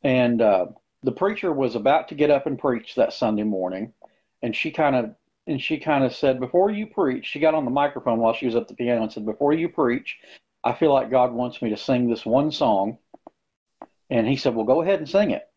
[0.03, 0.67] And uh,
[1.03, 3.93] the preacher was about to get up and preach that Sunday morning,
[4.41, 5.15] and she kind of
[5.47, 8.45] and she kind of said, "Before you preach," she got on the microphone while she
[8.45, 10.17] was at the piano and said, "Before you preach,
[10.63, 12.97] I feel like God wants me to sing this one song."
[14.09, 15.49] And he said, "Well, go ahead and sing it."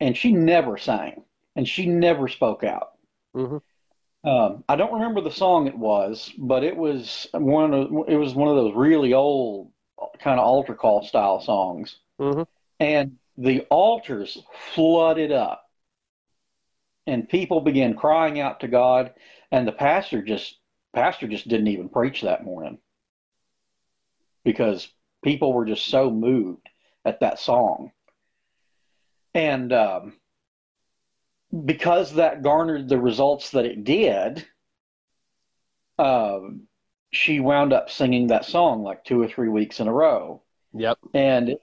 [0.00, 1.24] And she never sang
[1.56, 2.92] and she never spoke out.
[3.34, 4.28] Mm-hmm.
[4.28, 8.34] Um, I don't remember the song it was, but it was one of it was
[8.34, 9.70] one of those really old
[10.20, 12.42] kind of altar call style songs, mm-hmm.
[12.80, 14.38] and the altars
[14.74, 15.68] flooded up,
[17.06, 19.14] and people began crying out to God,
[19.52, 20.58] and the pastor just
[20.94, 22.78] pastor just didn't even preach that morning
[24.44, 24.88] because
[25.22, 26.68] people were just so moved
[27.04, 27.92] at that song
[29.34, 30.14] and um,
[31.64, 34.46] because that garnered the results that it did,
[35.98, 36.40] uh,
[37.10, 40.42] she wound up singing that song like two or three weeks in a row.
[40.74, 40.98] Yep.
[41.14, 41.56] And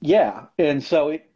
[0.00, 1.30] yeah, and so it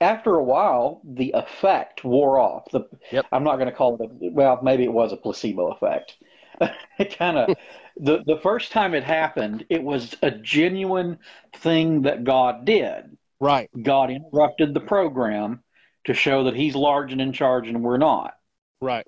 [0.00, 2.70] after a while the effect wore off.
[2.70, 3.26] The yep.
[3.32, 6.16] I'm not going to call it a, well, maybe it was a placebo effect.
[6.98, 7.56] it kind of
[7.96, 11.18] the the first time it happened, it was a genuine
[11.56, 13.16] thing that God did.
[13.44, 13.68] Right.
[13.82, 15.62] God interrupted the program
[16.06, 18.32] to show that he's large and in charge and we're not.
[18.80, 19.06] Right.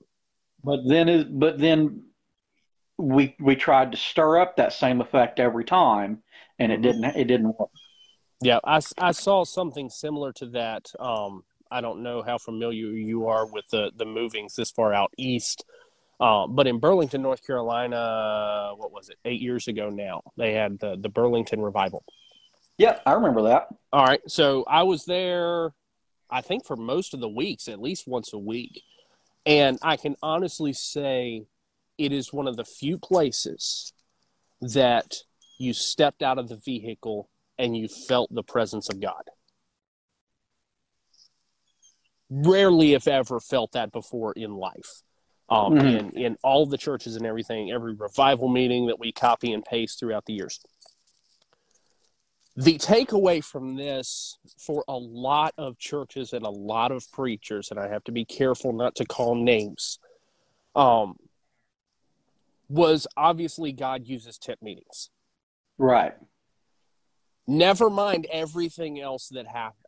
[0.62, 2.04] But then is but then
[2.98, 6.22] we we tried to stir up that same effect every time
[6.58, 7.70] and it didn't it didn't work.
[8.42, 10.92] Yeah, I, I saw something similar to that.
[11.00, 15.14] Um, I don't know how familiar you are with the the movings this far out
[15.16, 15.64] east.
[16.20, 19.16] Uh, but in Burlington, North Carolina, what was it?
[19.24, 22.04] Eight years ago now, they had the the Burlington revival.
[22.78, 23.68] Yeah, I remember that.
[23.92, 24.20] All right.
[24.28, 25.72] So I was there,
[26.30, 28.82] I think, for most of the weeks, at least once a week.
[29.46, 31.46] And I can honestly say
[31.98, 33.92] it is one of the few places
[34.60, 35.14] that
[35.58, 39.22] you stepped out of the vehicle and you felt the presence of God.
[42.28, 45.02] Rarely, if ever, felt that before in life.
[45.48, 45.86] um, mm-hmm.
[45.86, 49.98] in in all the churches and everything, every revival meeting that we copy and paste
[49.98, 50.60] throughout the years.
[52.56, 57.78] The takeaway from this for a lot of churches and a lot of preachers, and
[57.78, 59.98] I have to be careful not to call names,
[60.74, 61.16] um,
[62.68, 65.10] was obviously God uses tent meetings.
[65.76, 66.14] Right.
[67.46, 69.82] Never mind everything else that happened.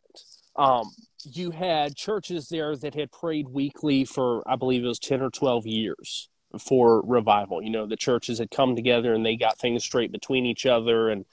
[0.55, 0.91] Um,
[1.23, 5.29] you had churches there that had prayed weekly for, I believe it was 10 or
[5.31, 6.29] 12 years
[6.59, 7.61] for revival.
[7.61, 11.09] You know, the churches had come together and they got things straight between each other,
[11.09, 11.25] and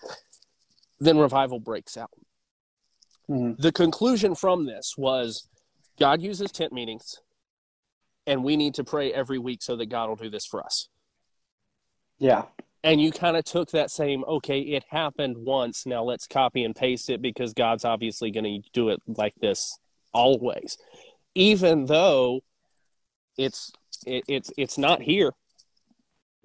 [0.99, 2.11] then revival breaks out.
[3.29, 3.61] Mm-hmm.
[3.61, 5.49] The conclusion from this was
[5.99, 7.21] God uses tent meetings,
[8.27, 10.89] and we need to pray every week so that God will do this for us.
[12.19, 12.45] Yeah
[12.87, 16.75] and you kind of took that same okay it happened once now let's copy and
[16.75, 19.79] paste it because god's obviously going to do it like this
[20.15, 20.79] always
[21.35, 22.41] even though
[23.37, 23.73] it's
[24.07, 25.33] it, it's it's not here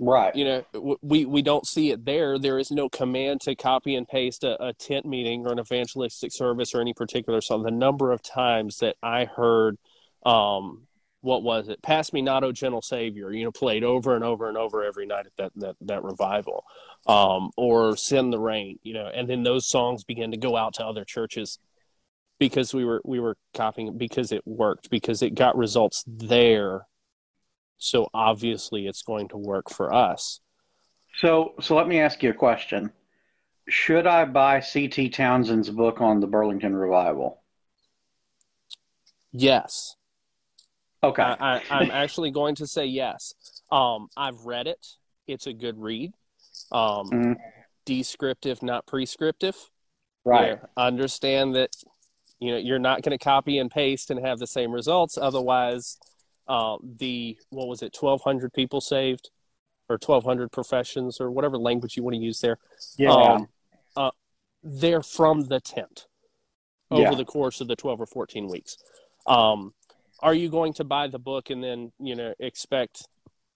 [0.01, 3.95] right you know we we don't see it there there is no command to copy
[3.95, 7.71] and paste a, a tent meeting or an evangelistic service or any particular song the
[7.71, 9.77] number of times that i heard
[10.25, 10.87] um
[11.21, 11.81] what was it?
[11.81, 13.31] Pass me not, O gentle Savior.
[13.31, 16.65] You know, played over and over and over every night at that that that revival,
[17.07, 18.79] um, or Send the Rain.
[18.83, 21.59] You know, and then those songs began to go out to other churches
[22.39, 26.87] because we were we were copying because it worked because it got results there.
[27.81, 30.39] So obviously, it's going to work for us.
[31.15, 32.91] So so let me ask you a question.
[33.67, 35.09] Should I buy C.T.
[35.09, 37.41] Townsend's book on the Burlington revival?
[39.31, 39.95] Yes.
[41.03, 41.23] Okay.
[41.23, 43.33] I, am actually going to say yes.
[43.71, 44.85] Um, I've read it.
[45.25, 46.13] It's a good read.
[46.71, 47.33] Um, mm-hmm.
[47.85, 49.55] Descriptive, not prescriptive.
[50.23, 50.59] Right.
[50.77, 51.71] Understand that
[52.39, 55.17] you know you're not going to copy and paste and have the same results.
[55.17, 55.97] Otherwise,
[56.47, 59.29] uh, the what was it, 1,200 people saved,
[59.89, 62.57] or 1,200 professions, or whatever language you want to use there.
[62.97, 63.11] Yeah.
[63.11, 63.47] Um,
[63.95, 64.11] uh,
[64.63, 66.07] they're from the tent
[66.89, 67.15] over yeah.
[67.15, 68.77] the course of the 12 or 14 weeks.
[69.27, 69.73] Um,
[70.21, 73.07] are you going to buy the book and then you know expect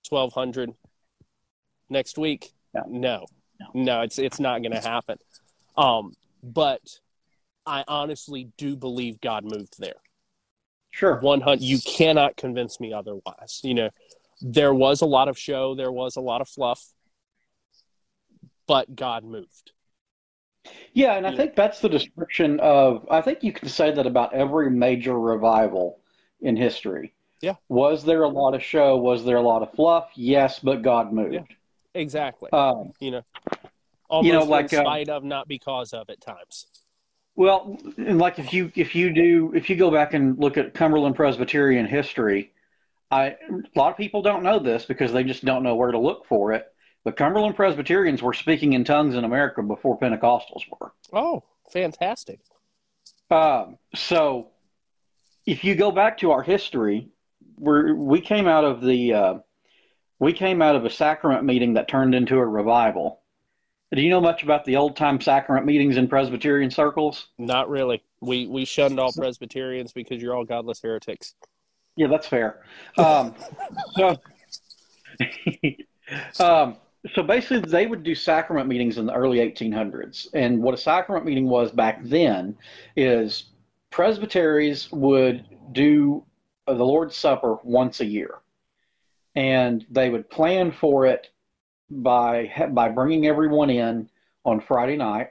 [0.10, 0.74] 1200
[1.90, 3.26] next week no no,
[3.60, 3.68] no.
[3.74, 5.18] no it's it's not going to happen
[5.78, 6.82] um but
[7.66, 10.02] i honestly do believe god moved there
[10.96, 13.90] sure 100 you cannot convince me otherwise you know
[14.42, 16.94] there was a lot of show there was a lot of fluff
[18.68, 19.72] but god moved
[20.94, 21.38] yeah and i yeah.
[21.38, 26.00] think that's the description of i think you can say that about every major revival
[26.42, 27.14] in history.
[27.42, 27.56] Yeah.
[27.70, 28.98] Was there a lot of show?
[28.98, 30.10] Was there a lot of fluff?
[30.16, 31.34] Yes, but God moved.
[31.34, 31.44] Yeah,
[31.94, 32.50] exactly.
[32.52, 33.22] Um, you know,
[34.10, 36.68] almost you know, like, in uh, spite uh, of, not because of, at times.
[37.36, 40.74] Well, and like if you if you do if you go back and look at
[40.74, 42.54] Cumberland Presbyterian history,
[43.12, 46.00] I a lot of people don't know this because they just don't know where to
[46.00, 46.66] look for it.
[47.04, 50.94] But Cumberland Presbyterians were speaking in tongues in America before Pentecostals were.
[51.14, 52.40] Oh, fantastic!
[53.30, 54.52] Um, so
[55.46, 57.10] if you go back to our history,
[57.58, 59.34] we we came out of the uh,
[60.20, 63.22] we came out of a sacrament meeting that turned into a revival.
[63.94, 67.28] Do you know much about the old time sacrament meetings in Presbyterian circles?
[67.38, 68.02] Not really.
[68.20, 71.36] We we shunned all Presbyterians because you're all godless heretics.
[71.96, 72.62] Yeah, that's fair.
[72.98, 73.36] Um,
[73.96, 74.18] so,
[76.44, 76.76] um,
[77.14, 81.26] so basically, they would do sacrament meetings in the early 1800s, and what a sacrament
[81.26, 82.58] meeting was back then
[82.96, 83.46] is
[83.92, 86.26] presbyteries would do
[86.68, 88.40] the Lord's Supper once a year,
[89.36, 91.30] and they would plan for it
[91.90, 94.10] by by bringing everyone in
[94.44, 95.30] on Friday night,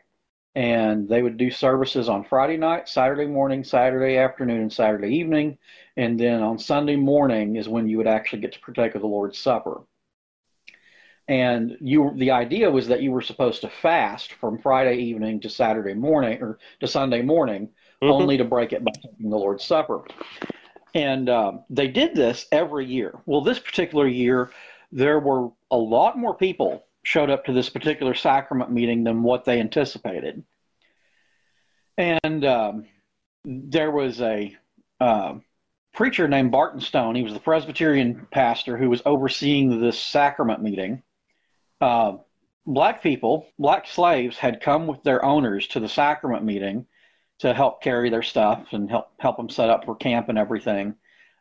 [0.54, 5.58] and they would do services on Friday night, Saturday morning, Saturday afternoon, and Saturday evening,
[5.96, 9.08] and then on Sunday morning is when you would actually get to partake of the
[9.08, 9.82] Lord's Supper.
[11.26, 15.48] And you, the idea was that you were supposed to fast from Friday evening to
[15.48, 17.68] Saturday morning or to Sunday morning
[18.02, 18.12] mm-hmm.
[18.12, 20.02] only to break it by taking the Lord's Supper.
[20.94, 23.18] And um, they did this every year.
[23.24, 24.50] Well, this particular year,
[24.94, 29.44] there were a lot more people showed up to this particular sacrament meeting than what
[29.44, 30.44] they anticipated.
[31.98, 32.86] And um,
[33.44, 34.56] there was a
[35.00, 35.34] uh,
[35.92, 37.16] preacher named Barton Stone.
[37.16, 41.02] He was the Presbyterian pastor who was overseeing this sacrament meeting.
[41.80, 42.18] Uh,
[42.64, 46.86] black people, black slaves, had come with their owners to the sacrament meeting
[47.40, 50.94] to help carry their stuff and help help them set up for camp and everything.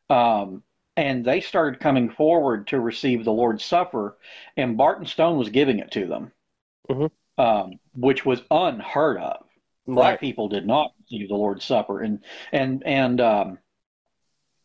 [0.10, 0.64] Um,
[0.96, 4.18] and they started coming forward to receive the Lord's Supper,
[4.56, 6.32] and Barton Stone was giving it to them,
[6.90, 7.42] mm-hmm.
[7.42, 9.46] um, which was unheard of.
[9.86, 9.96] Right.
[9.96, 12.20] Black people did not receive the Lord's Supper, and
[12.52, 13.58] and and um,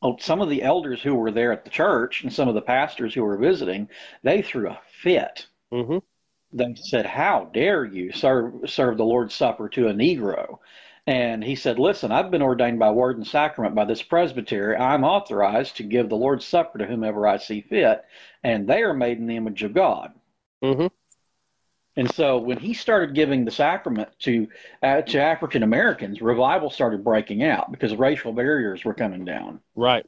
[0.02, 2.62] oh, some of the elders who were there at the church and some of the
[2.62, 3.88] pastors who were visiting,
[4.22, 5.46] they threw a fit.
[5.72, 5.98] Mm-hmm.
[6.52, 10.58] They said, "How dare you serve serve the Lord's Supper to a Negro?"
[11.08, 14.76] And he said, Listen, I've been ordained by word and sacrament by this presbytery.
[14.76, 18.04] I'm authorized to give the Lord's Supper to whomever I see fit,
[18.44, 20.12] and they are made in the image of God.
[20.62, 20.88] Mm-hmm.
[21.96, 24.48] And so when he started giving the sacrament to
[24.82, 29.60] uh, to African Americans, revival started breaking out because racial barriers were coming down.
[29.74, 30.04] Right.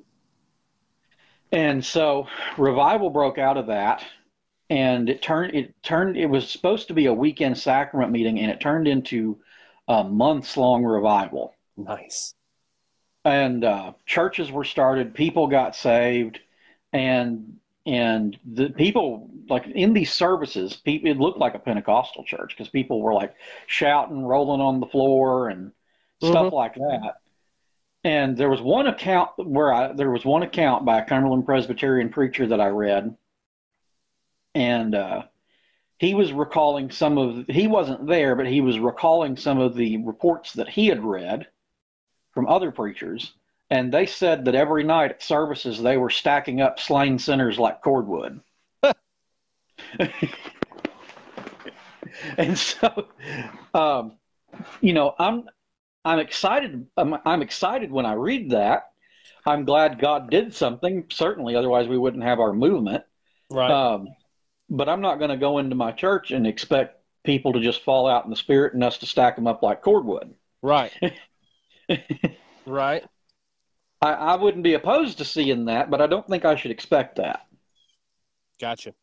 [1.50, 2.26] And so
[2.58, 4.04] revival broke out of that,
[4.68, 8.50] and it turned it turned it was supposed to be a weekend sacrament meeting, and
[8.50, 9.38] it turned into
[9.90, 11.52] a months long revival.
[11.76, 12.34] Nice.
[13.24, 16.38] And uh, churches were started, people got saved,
[16.92, 22.54] and and the people like in these services, people, it looked like a Pentecostal church
[22.56, 23.34] because people were like
[23.66, 25.72] shouting, rolling on the floor, and
[26.22, 26.54] stuff mm-hmm.
[26.54, 27.16] like that.
[28.04, 32.10] And there was one account where I there was one account by a Cumberland Presbyterian
[32.10, 33.16] preacher that I read,
[34.54, 35.22] and uh,
[36.00, 39.98] he was recalling some of he wasn't there but he was recalling some of the
[39.98, 41.46] reports that he had read
[42.32, 43.34] from other preachers
[43.68, 47.82] and they said that every night at services they were stacking up slain sinners like
[47.82, 48.40] cordwood.
[52.36, 53.06] And so
[53.72, 54.12] um,
[54.80, 55.48] you know i'm
[56.04, 58.90] i'm excited I'm, I'm excited when i read that.
[59.46, 61.06] I'm glad god did something.
[61.10, 63.04] Certainly otherwise we wouldn't have our movement.
[63.48, 63.70] Right.
[63.70, 64.08] Um,
[64.70, 68.08] but I'm not going to go into my church and expect people to just fall
[68.08, 70.32] out in the spirit and us to stack them up like cordwood.
[70.62, 70.92] Right.
[72.66, 73.04] right.
[74.00, 77.16] I, I wouldn't be opposed to seeing that, but I don't think I should expect
[77.16, 77.46] that.
[78.60, 78.94] Gotcha.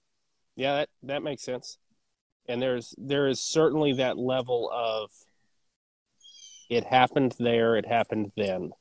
[0.55, 1.77] Yeah, that, that makes sense.
[2.47, 5.11] And there's there is certainly that level of
[6.69, 8.71] it happened there, it happened then.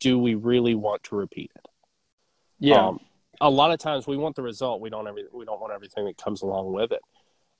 [0.00, 1.66] Do we really want to repeat it?
[2.58, 2.88] Yeah.
[2.88, 3.00] Um,
[3.40, 4.80] a lot of times we want the result.
[4.80, 7.00] We don't every, we don't want everything that comes along with it.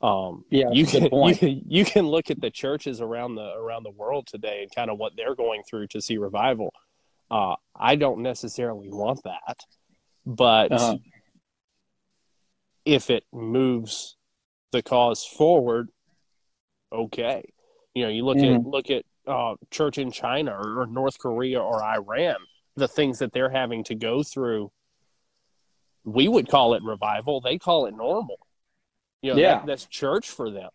[0.03, 3.83] Um, yeah, you can, you can you can look at the churches around the around
[3.83, 6.72] the world today and kind of what they're going through to see revival.
[7.31, 9.59] Uh, I don't necessarily want that,
[10.26, 10.97] but uh-huh.
[12.85, 14.16] if it moves
[14.72, 15.89] the cause forward,
[16.93, 17.45] okay.
[17.95, 18.57] You know, you look mm.
[18.57, 22.37] at look at uh, church in China or, or North Korea or Iran,
[22.76, 24.70] the things that they're having to go through
[26.05, 27.40] we would call it revival.
[27.40, 28.38] They call it normal.
[29.22, 29.59] You know, yeah.
[29.59, 30.70] That, that's church for them.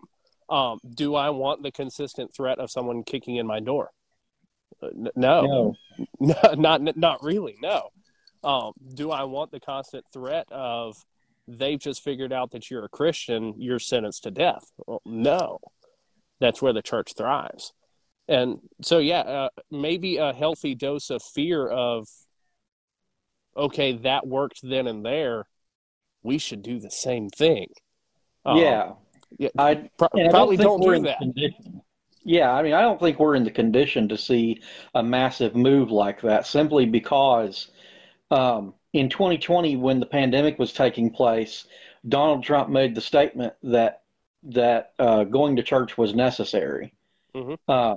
[0.50, 3.92] Um, do I want the consistent threat of someone kicking in my door?
[4.82, 5.76] Uh, no.
[6.20, 7.56] no, not not really.
[7.62, 7.90] No.
[8.44, 11.04] Um, do I want the constant threat of
[11.48, 14.70] they've just figured out that you're a Christian, you're sentenced to death?
[14.86, 15.60] Well, no.
[16.40, 17.74] That's where the church thrives.
[18.28, 22.08] And so, yeah, uh, maybe a healthy dose of fear of
[23.56, 25.46] okay, that worked then and there.
[26.24, 27.68] We should do the same thing.
[28.46, 28.94] Um, yeah.
[29.38, 29.50] Yeah.
[29.58, 31.52] I pro- probably don't, don't do that.
[32.24, 34.62] Yeah, I mean, I don't think we're in the condition to see
[34.96, 37.68] a massive move like that simply because
[38.32, 41.68] um, in 2020, when the pandemic was taking place,
[42.08, 44.02] Donald Trump made the statement that
[44.48, 46.94] that uh, going to church was necessary.
[47.36, 47.56] Mm-hmm.
[47.68, 47.96] Uh,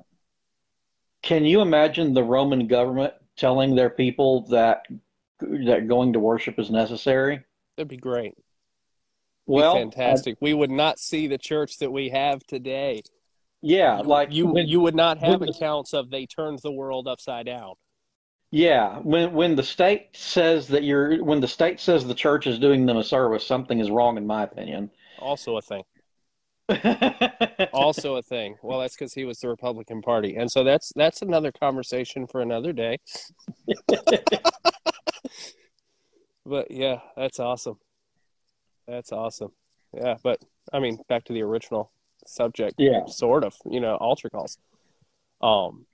[1.23, 4.87] can you imagine the Roman government telling their people that
[5.41, 7.45] that going to worship is necessary?
[7.77, 8.35] That'd be great.
[9.47, 10.35] Well, be fantastic.
[10.35, 13.03] I, we would not see the church that we have today.
[13.61, 17.47] Yeah, like you when, you would not have accounts of they turned the world upside
[17.47, 17.75] down.
[18.51, 22.59] Yeah, when when the state says that you're when the state says the church is
[22.59, 24.91] doing them a service, something is wrong in my opinion.
[25.19, 25.83] Also a thing.
[27.73, 28.57] also a thing.
[28.63, 32.41] Well, that's because he was the Republican Party, and so that's that's another conversation for
[32.41, 32.99] another day.
[36.47, 37.79] but yeah, that's awesome.
[38.87, 39.53] That's awesome.
[39.95, 40.41] Yeah, but
[40.73, 41.91] I mean, back to the original
[42.27, 42.75] subject.
[42.79, 43.55] Yeah, sort of.
[43.65, 44.59] You know, altar calls.
[45.41, 45.87] Um,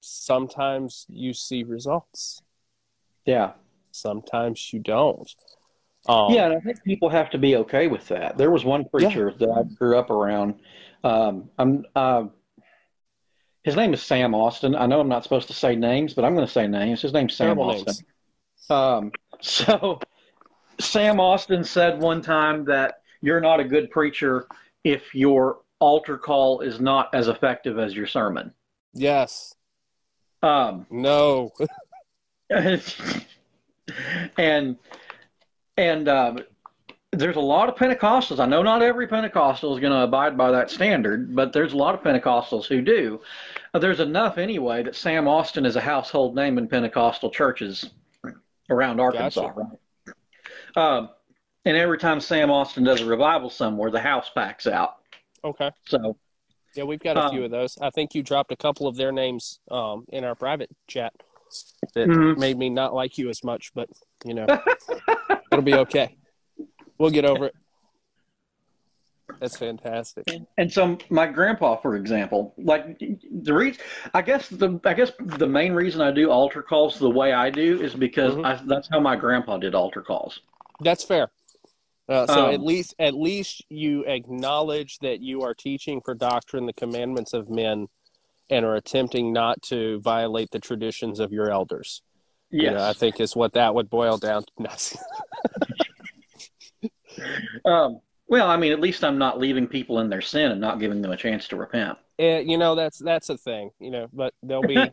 [0.00, 2.42] sometimes you see results.
[3.24, 3.52] Yeah.
[3.90, 5.28] Sometimes you don't.
[6.08, 8.38] Um, yeah, and I think people have to be okay with that.
[8.38, 9.46] There was one preacher yeah.
[9.46, 10.54] that I grew up around.
[11.02, 12.24] Um, I'm uh,
[13.66, 14.76] his name is Sam Austin.
[14.76, 17.02] I know I'm not supposed to say names, but I'm going to say names.
[17.02, 18.06] His name's Sam Terrible Austin.
[18.70, 19.10] Um,
[19.40, 19.98] so
[20.78, 24.46] Sam Austin said one time that you're not a good preacher
[24.84, 28.54] if your altar call is not as effective as your sermon.
[28.94, 29.56] Yes.
[30.44, 31.50] Um, no.
[34.38, 34.76] and
[35.76, 36.38] and um,
[37.10, 38.38] there's a lot of Pentecostals.
[38.38, 41.76] I know not every Pentecostal is going to abide by that standard, but there's a
[41.76, 43.20] lot of Pentecostals who do.
[43.78, 47.90] There's enough anyway that Sam Austin is a household name in Pentecostal churches
[48.70, 49.54] around Arkansas, Gotcha.
[49.56, 50.76] right?
[50.76, 51.08] Um,
[51.64, 54.98] and every time Sam Austin does a revival somewhere, the house packs out.
[55.44, 55.70] Okay.
[55.86, 56.16] So
[56.74, 57.78] Yeah, we've got a Um, few of those.
[57.78, 61.14] I think you dropped a couple of their names um, in our private chat
[61.94, 62.36] that Mhm.
[62.36, 63.88] made me not like you as much, but
[64.24, 64.46] you know,
[65.50, 66.16] it'll be okay.
[66.98, 67.54] We'll get over it.
[69.40, 70.24] That's fantastic.
[70.56, 73.82] And so my grandpa, for example, like the reason,
[74.14, 77.50] I guess the I guess the main reason I do altar calls the way I
[77.50, 78.44] do is because Mhm.
[78.46, 80.40] I, that's how my grandpa did altar calls.
[80.80, 81.30] That's fair.
[82.08, 86.66] Uh, so Um, at least at least you acknowledge that you are teaching for doctrine
[86.66, 87.88] the commandments of men
[88.48, 92.02] and are attempting not to violate the traditions of your elders.
[92.50, 92.62] Yes.
[92.62, 94.98] You know, I think is what that would boil down to.
[97.64, 100.80] um, well, I mean, at least I'm not leaving people in their sin and not
[100.80, 101.98] giving them a chance to repent.
[102.18, 104.74] Eh, you know that's that's a thing you know but there'll be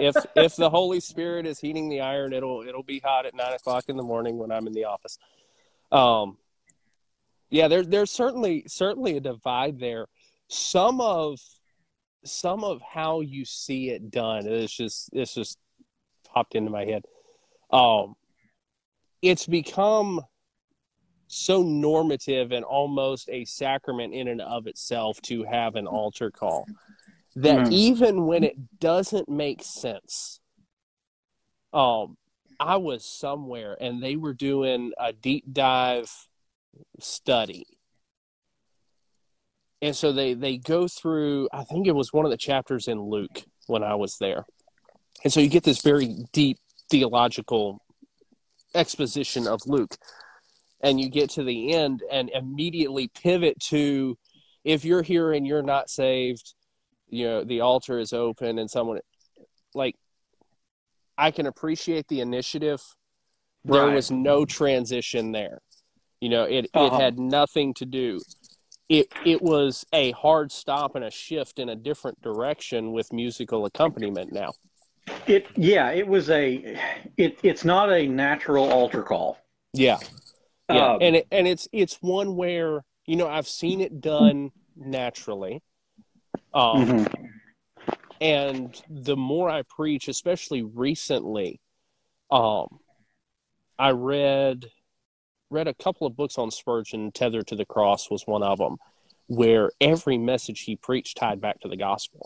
[0.00, 3.52] if if the holy spirit is heating the iron it'll it'll be hot at nine
[3.52, 5.16] o'clock in the morning when i'm in the office.
[5.92, 6.38] Um
[7.50, 10.06] yeah there's there's certainly certainly a divide there.
[10.48, 11.38] Some of
[12.24, 15.58] some of how you see it done is just it's just
[16.26, 17.04] popped into my head.
[17.70, 18.16] Um
[19.22, 20.20] it's become
[21.28, 26.66] so normative and almost a sacrament in and of itself to have an altar call
[27.34, 27.72] that Hmm.
[27.72, 30.40] even when it doesn't make sense
[31.72, 32.16] um
[32.60, 36.10] i was somewhere and they were doing a deep dive
[37.00, 37.64] study.
[39.82, 43.00] And so they they go through i think it was one of the chapters in
[43.00, 44.44] luke when i was there.
[45.24, 46.58] And so you get this very deep
[46.90, 47.82] theological
[48.74, 49.96] exposition of luke
[50.80, 54.16] and you get to the end and immediately pivot to
[54.64, 56.54] if you're here and you're not saved
[57.08, 58.98] you know the altar is open and someone
[59.74, 59.94] like
[61.16, 62.82] i can appreciate the initiative
[63.64, 63.94] there Right.
[63.94, 65.60] was no transition there
[66.20, 66.86] you know it Uh-huh.
[66.86, 68.20] it had nothing to do
[68.88, 73.64] it it was a hard stop and a shift in a different direction with musical
[73.66, 74.52] accompaniment now
[75.28, 76.76] It yeah, it was a
[77.16, 79.38] it it's not a natural altar call.
[79.72, 79.98] yeah
[80.70, 84.50] yeah Um, and it, and it's it's one where you know i've seen it done
[84.76, 85.62] naturally
[86.54, 87.28] um mhm.
[88.20, 91.60] and the more I preach, especially recently,
[92.30, 92.78] um,
[93.78, 94.66] I read
[95.50, 97.12] read a couple of books on Spurgeon.
[97.12, 98.76] Tethered to the Cross was one of them,
[99.26, 102.20] where every message he preached tied back to the gospel.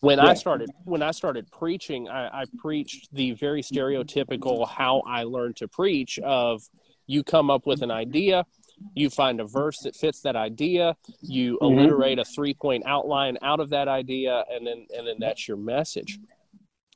[0.00, 5.22] When I started when I started preaching, I, I preached the very stereotypical how I
[5.22, 6.62] learned to preach of
[7.08, 8.46] you come up with an idea,
[8.94, 11.62] you find a verse that fits that idea, you Mhm.
[11.62, 15.56] alliterate a three point outline out of that idea, and then and then that's your
[15.56, 16.20] message.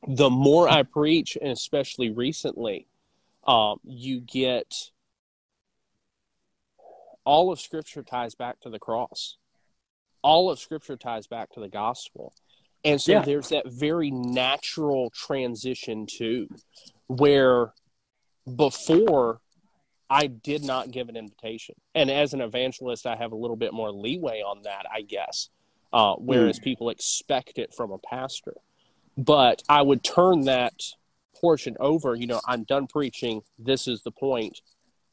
[0.06, 2.86] The more I preach, and especially recently,
[3.44, 4.90] um, you get
[7.24, 9.38] all of Scripture ties back to the cross.
[10.22, 12.34] All of Scripture ties back to the gospel.
[12.84, 13.22] And so Yeah.
[13.22, 16.48] there's that very natural transition too,
[17.06, 17.74] where
[18.56, 19.40] before
[20.12, 21.74] I did not give an invitation.
[21.94, 25.48] And as an evangelist, I have a little bit more leeway on that, I guess.
[25.90, 28.54] Uh, whereas people expect it from a pastor.
[29.16, 30.74] But I would turn that
[31.40, 33.40] portion over, you know, I'm done preaching.
[33.58, 34.60] This is the point.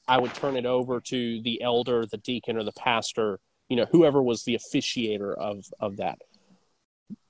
[0.06, 3.39] I would turn it over to the elder, the deacon, or the pastor,
[3.70, 6.20] you know, whoever was the officiator of, of that.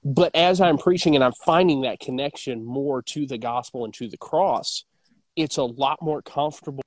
[0.04, 4.08] But as I'm preaching and I'm finding that connection more to the gospel and to
[4.08, 4.86] the cross,
[5.36, 6.82] it's a lot more comfortable.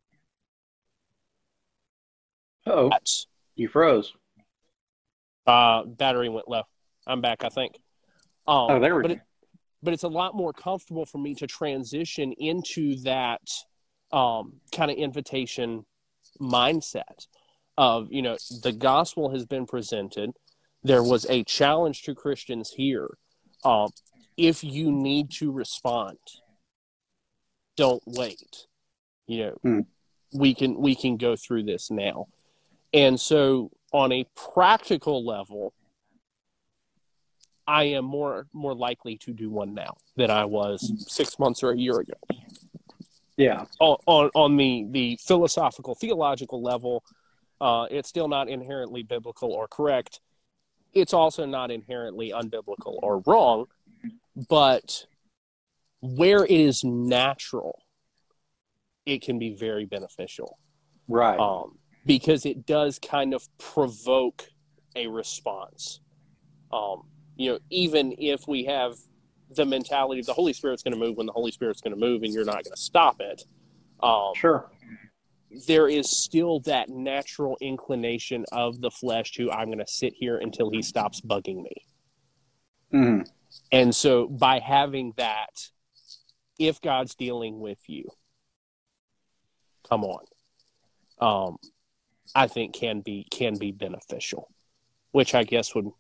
[2.67, 2.91] Oh,
[3.57, 4.13] you froze.
[5.47, 6.63] uh, battery went low.
[7.07, 7.75] I'm back, I think.
[8.47, 9.15] Um, Oh, there we but go.
[9.15, 9.21] it,
[9.83, 13.41] but it's a lot more comfortable for me to transition into that
[14.13, 15.85] um, kind of invitation
[16.41, 17.27] mindset
[17.79, 20.31] of you know the gospel has been presented
[20.83, 23.09] there was a challenge to christians here
[23.65, 23.89] um,
[24.37, 26.19] if you need to respond
[27.77, 28.67] don't wait
[29.27, 29.81] you know Hmm.
[30.33, 32.27] we can we can go through this now
[32.93, 34.25] and so on a
[34.55, 35.73] practical level
[37.67, 41.71] i am more more likely to do one now than i was six months or
[41.71, 42.15] a year ago
[43.37, 43.65] Yeah.
[43.81, 47.03] on, on, on the, the philosophical, theological level,
[47.61, 50.21] uh, it's still not inherently biblical or correct.
[50.93, 53.67] It's also not inherently unbiblical or wrong,
[54.49, 55.07] but
[56.01, 57.83] where it is natural,
[59.07, 60.59] it can be very beneficial
[61.09, 61.41] Right.
[61.41, 64.49] um, because it does kind of provoke
[64.97, 66.01] a response.
[66.73, 67.03] Um,
[67.37, 68.95] you know, even if we have
[69.55, 72.01] the mentality of the Holy Spirit's going to move when the Holy Spirit's going to
[72.01, 73.45] move, and you're not going to stop it.
[74.03, 74.71] Um, sure.
[75.67, 80.39] There is still that natural inclination of the flesh to I'm going to sit here
[80.39, 81.87] until he stops bugging me.
[82.95, 83.23] Mm-hmm.
[83.71, 85.69] And so by having that,
[86.59, 88.07] if God's dealing with you,
[89.89, 90.25] come on,
[91.21, 91.59] um,
[92.35, 94.49] I think can be can be beneficial,
[95.13, 95.91] which I guess would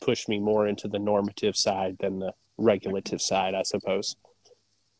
[0.00, 4.16] push me more into the normative side than the regulative side, I suppose.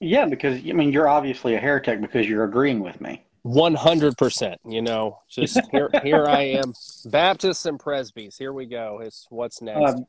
[0.00, 3.24] Yeah, because I mean you're obviously a heretic because you're agreeing with me.
[3.42, 4.60] One hundred percent.
[4.66, 6.74] You know, just here here I am,
[7.06, 8.36] Baptists and Presbys.
[8.36, 9.00] Here we go.
[9.02, 9.94] It's what's next.
[9.94, 10.06] Um,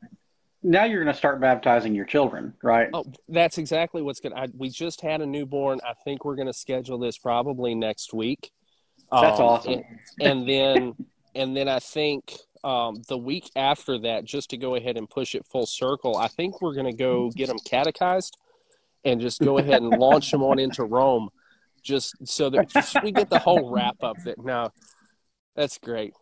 [0.62, 2.88] now you're going to start baptizing your children, right?
[2.92, 4.56] Oh, that's exactly what's going to.
[4.56, 5.78] We just had a newborn.
[5.86, 8.50] I think we're going to schedule this probably next week.
[9.10, 9.72] That's um, awesome.
[9.72, 9.84] And,
[10.20, 10.94] and then,
[11.34, 12.34] and then I think
[12.64, 16.28] um, the week after that, just to go ahead and push it full circle, I
[16.28, 18.36] think we're going to go get them catechized
[19.04, 21.30] and just go ahead and launch them on into Rome,
[21.82, 24.16] just so that just, we get the whole wrap up.
[24.24, 24.72] That now,
[25.54, 26.14] that's great,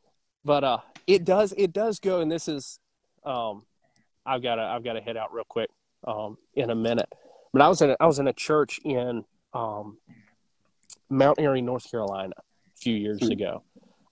[0.44, 2.78] but uh, it does it does go, and this is
[3.24, 3.64] um,
[4.24, 5.70] I've got to I've got to head out real quick
[6.06, 7.08] um, in a minute.
[7.52, 9.24] But I was in a, I was in a church in
[9.54, 9.96] um,
[11.08, 12.34] Mount Airy, North Carolina,
[12.76, 13.32] few years mm-hmm.
[13.32, 13.62] ago.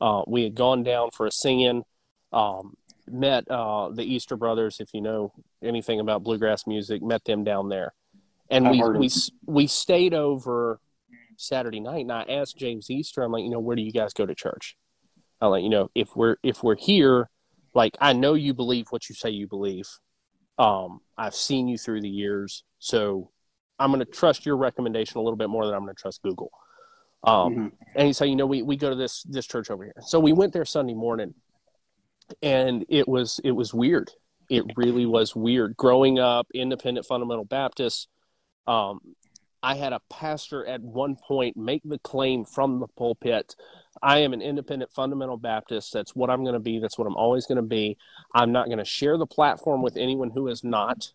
[0.00, 1.82] Uh, we had gone down for a singing,
[2.32, 2.74] um,
[3.10, 4.78] met uh, the Easter Brothers.
[4.80, 7.94] If you know anything about bluegrass music, met them down there,
[8.50, 9.10] and we we
[9.46, 10.80] we stayed over
[11.36, 12.02] Saturday night.
[12.02, 14.34] And I asked James Easter, I'm like, you know, where do you guys go to
[14.34, 14.76] church?
[15.40, 17.28] I'm like, you know, if we're if we're here,
[17.74, 19.88] like I know you believe what you say you believe.
[20.58, 23.30] Um, I've seen you through the years, so
[23.78, 26.22] I'm going to trust your recommendation a little bit more than I'm going to trust
[26.22, 26.50] Google.
[27.24, 27.68] Um, mm-hmm.
[27.94, 29.94] And he said, you know, we, we go to this this church over here.
[30.02, 31.34] So we went there Sunday morning,
[32.42, 34.10] and it was it was weird.
[34.50, 35.76] It really was weird.
[35.76, 38.08] Growing up, independent fundamental Baptist,
[38.66, 39.00] um,
[39.62, 43.54] I had a pastor at one point make the claim from the pulpit
[44.02, 45.92] I am an independent fundamental Baptist.
[45.92, 46.78] That's what I'm going to be.
[46.78, 47.96] That's what I'm always going to be.
[48.34, 51.12] I'm not going to share the platform with anyone who is not,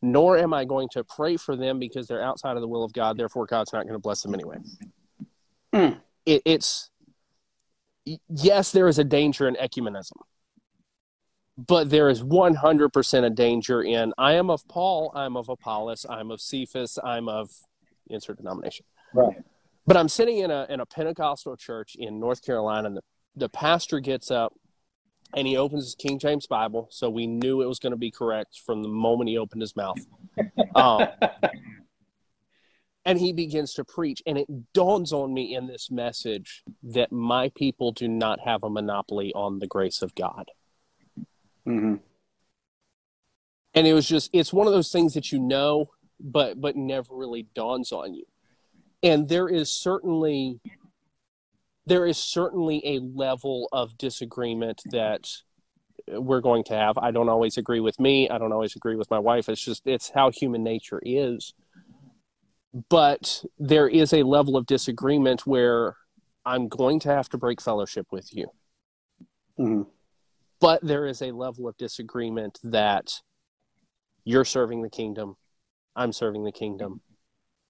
[0.00, 2.92] nor am I going to pray for them because they're outside of the will of
[2.92, 3.16] God.
[3.16, 4.58] Therefore, God's not going to bless them anyway.
[5.74, 6.00] Mm.
[6.24, 6.90] It, it's,
[8.28, 10.12] yes, there is a danger in ecumenism,
[11.56, 16.30] but there is 100% a danger in I am of Paul, I'm of Apollos, I'm
[16.30, 17.50] of Cephas, I'm of
[18.08, 18.86] insert denomination.
[19.12, 19.36] Right.
[19.86, 23.02] But I'm sitting in a in a Pentecostal church in North Carolina, and the,
[23.36, 24.54] the pastor gets up
[25.36, 28.10] and he opens his King James Bible, so we knew it was going to be
[28.10, 29.98] correct from the moment he opened his mouth.
[30.74, 31.06] Um,
[33.04, 37.50] and he begins to preach, and it dawns on me in this message that my
[37.54, 40.50] people do not have a monopoly on the grace of God.
[41.66, 41.96] Mm-hmm.
[43.76, 45.90] And it was just, it's one of those things that you know,
[46.20, 48.24] but but never really dawns on you
[49.04, 50.60] and there is certainly
[51.86, 55.28] there is certainly a level of disagreement that
[56.08, 56.96] we're going to have.
[56.96, 58.30] I don't always agree with me.
[58.30, 59.50] I don't always agree with my wife.
[59.50, 61.52] It's just it's how human nature is.
[62.88, 65.96] But there is a level of disagreement where
[66.44, 68.48] I'm going to have to break fellowship with you.
[69.58, 69.82] Mm-hmm.
[70.60, 73.12] But there is a level of disagreement that
[74.24, 75.36] you're serving the kingdom,
[75.94, 77.00] I'm serving the kingdom.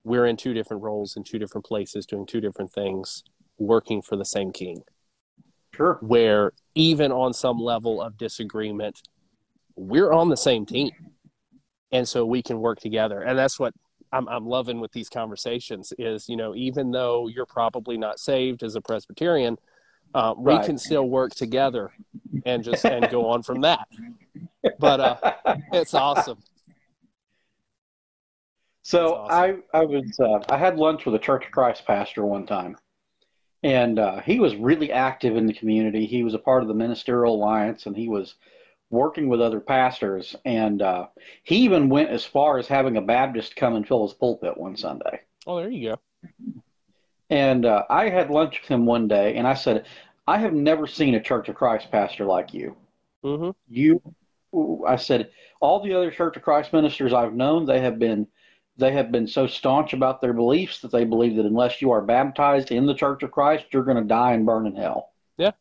[0.04, 3.24] We're in two different roles in two different places doing two different things
[3.58, 4.82] working for the same king.
[5.74, 5.98] Sure.
[6.02, 9.00] Where even on some level of disagreement
[9.76, 10.90] we're on the same team.
[11.92, 13.20] And so we can work together.
[13.20, 13.74] And that's what
[14.14, 18.62] I'm, I'm loving with these conversations is you know even though you're probably not saved
[18.62, 19.58] as a presbyterian
[20.14, 20.64] uh, we right.
[20.64, 21.92] can still work together
[22.46, 23.88] and just and go on from that
[24.78, 25.32] but uh,
[25.72, 26.38] it's awesome
[28.84, 29.62] so awesome.
[29.72, 32.76] I I was uh, I had lunch with a Church of Christ pastor one time,
[33.62, 36.04] and uh, he was really active in the community.
[36.04, 38.34] He was a part of the Ministerial Alliance, and he was
[38.90, 40.36] working with other pastors.
[40.44, 41.08] And uh,
[41.42, 44.76] he even went as far as having a Baptist come and fill his pulpit one
[44.76, 45.20] Sunday.
[45.46, 46.00] Oh, there you go.
[47.30, 49.86] And uh, I had lunch with him one day, and I said,
[50.26, 52.76] "I have never seen a Church of Christ pastor like you.
[53.24, 53.50] Mm-hmm.
[53.68, 54.00] You."
[54.86, 55.30] I said,
[55.64, 58.26] all the other Church of Christ ministers I've known, they have been
[58.76, 62.02] they have been so staunch about their beliefs that they believe that unless you are
[62.02, 65.12] baptized in the Church of Christ, you're going to die and burn in hell.
[65.38, 65.52] Yeah.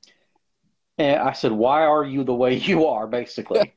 [1.03, 3.73] And I said, Why are you the way you are, basically?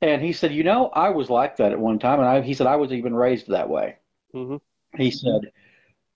[0.00, 2.20] and he said, You know, I was like that at one time.
[2.20, 3.96] And I, he said, I was even raised that way.
[4.34, 4.56] Mm-hmm.
[4.96, 5.52] He said,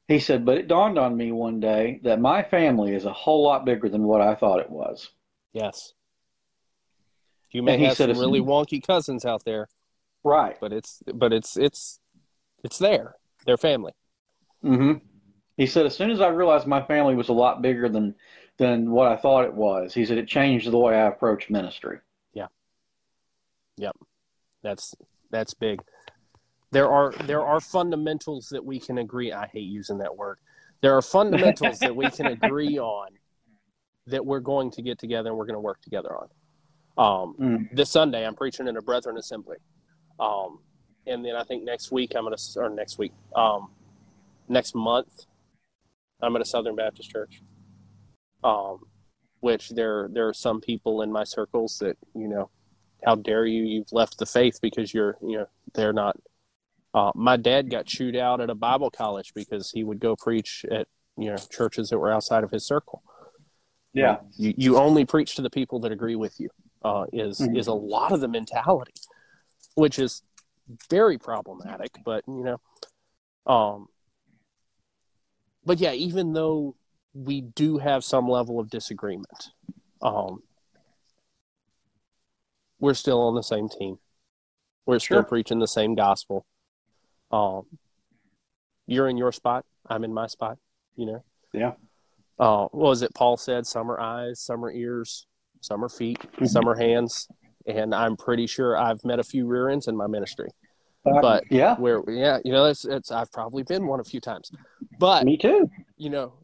[0.09, 3.43] he said, but it dawned on me one day that my family is a whole
[3.43, 5.09] lot bigger than what I thought it was.
[5.53, 5.95] Yes.
[7.51, 9.69] You may and have some really wonky cousins out there.
[10.25, 10.57] Right.
[10.61, 12.01] But it's but it's it's
[12.63, 13.15] it's there.
[13.47, 13.93] They're family.
[14.63, 14.95] hmm
[15.57, 18.15] He said, as soon as I realized my family was a lot bigger than
[18.59, 21.99] than what I thought it was, he said it changed the way I approach ministry.
[22.33, 22.47] Yeah.
[23.77, 23.97] Yep.
[24.63, 24.95] That's
[25.31, 25.83] that's big.
[26.71, 29.33] There are there are fundamentals that we can agree.
[29.33, 30.39] I hate using that word.
[30.81, 33.11] There are fundamentals that we can agree on
[34.07, 36.29] that we're going to get together and we're going to work together on.
[36.97, 37.69] Um, Mm.
[37.73, 39.57] This Sunday, I'm preaching in a Brethren Assembly,
[40.21, 40.61] um,
[41.07, 43.71] and then I think next week I'm going to or next week, um,
[44.49, 45.27] next month,
[46.23, 47.43] I'm at a Southern Baptist Church.
[48.45, 48.81] Um,
[49.41, 52.51] which there there are some people in my circles that you know
[53.05, 56.17] how dare you you've left the faith because you're you know they're not
[56.95, 60.65] uh, my dad got chewed out at a bible college because he would go preach
[60.71, 60.87] at
[61.17, 63.03] you know churches that were outside of his circle
[63.93, 64.17] Yeah.
[64.37, 66.49] you, you only preach to the people that agree with you
[66.83, 67.59] uh, is Mhm.
[67.59, 68.95] is a lot of the mentality
[69.75, 70.23] which is
[70.91, 72.59] very problematic but you know
[73.47, 73.89] um
[75.65, 76.77] but yeah even though
[77.15, 79.51] we do have some level of disagreement.
[80.03, 80.41] Um
[82.81, 83.99] we're still on the same team.
[84.87, 86.45] We're still preaching the same gospel.
[87.31, 87.63] Um
[88.87, 89.65] you're in your spot.
[89.89, 90.59] I'm in my spot
[90.97, 91.25] you know?
[91.53, 91.73] Yeah.
[92.39, 93.67] uh what was it paul said?
[93.67, 95.27] Some are eyes some are ears
[95.61, 97.29] some are feet some are hands.
[97.67, 100.51] And i'm pretty sure i've met a few rear ends in my ministry.
[101.07, 104.21] Uh, But- yeah, where yeah you know it's, it's i've probably been one a few
[104.21, 104.51] times.
[104.99, 105.71] But me too.
[105.97, 106.35] you know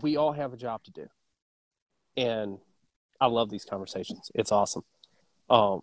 [0.00, 1.06] we all have a job to do.
[2.16, 2.58] And
[3.20, 4.30] i love these conversations.
[4.34, 4.82] It's awesome.
[5.50, 5.80] Um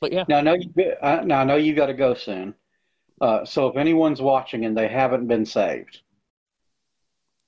[0.00, 0.24] but yeah.
[0.28, 0.92] Now I know you.
[1.02, 2.54] Uh, now I know you got to go soon.
[3.20, 6.00] Uh, so if anyone's watching and they haven't been saved,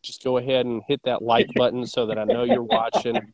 [0.02, 3.32] just go ahead and hit that like button so that i know you're watching.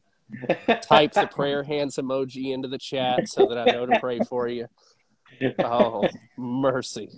[0.83, 4.47] Type the prayer hands emoji into the chat so that i know to pray for
[4.47, 4.67] you.
[5.59, 7.09] Oh mercy.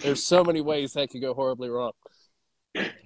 [0.00, 1.92] There's so many ways that could go horribly wrong.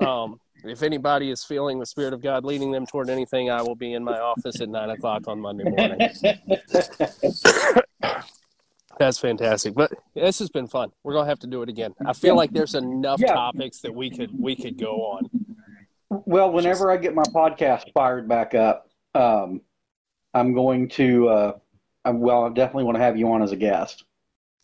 [0.01, 0.41] Um
[0.71, 3.93] if anybody is feeling the spirit of god leading them toward anything i will be
[3.95, 5.99] in my office at nine o'clock on monday morning
[8.99, 9.75] That's fantastic.
[9.75, 10.91] But this has been fun.
[11.05, 11.93] We're gonna have to do it again.
[12.07, 13.35] I feel like there's enough Yeah.
[13.35, 15.29] topics that we could we could go on.
[16.09, 19.61] Well, whenever I get my podcast fired back up, um,
[20.33, 21.29] I'm going to.
[21.29, 21.53] Uh,
[22.07, 24.05] I'm, well, I definitely want to have you on as a guest.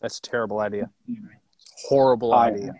[0.01, 0.89] That's a terrible idea.
[1.87, 2.73] Horrible I- idea.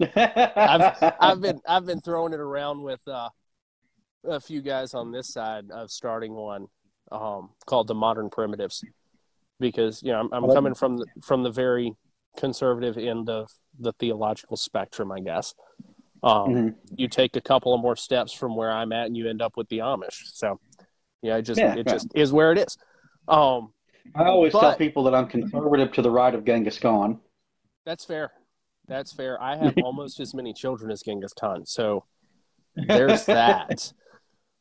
[0.00, 3.28] I've I've been I've been throwing it around with uh,
[4.24, 6.66] a few guys on this side of starting one
[7.12, 8.84] um, called the Modern Primitives,
[9.58, 11.92] because you know I'm, I'm coming from the, from the very
[12.36, 15.54] conservative end of the theological spectrum, I guess.
[16.22, 16.74] Um, Mhm.
[16.96, 19.56] You take a couple of more steps from where I'm at, and you end up
[19.56, 20.22] with the Amish.
[20.34, 20.60] So,
[21.22, 21.92] yeah, it just Yeah, it yeah.
[21.92, 22.76] just is where it is.
[23.26, 23.72] Um,
[24.14, 27.20] I always tell people that I'm conservative to the right of Genghis Khan.
[27.86, 28.32] That's fair.
[28.90, 29.40] That's fair.
[29.40, 32.04] I have almost as many children as Genghis Khan, so
[32.74, 33.92] there's that.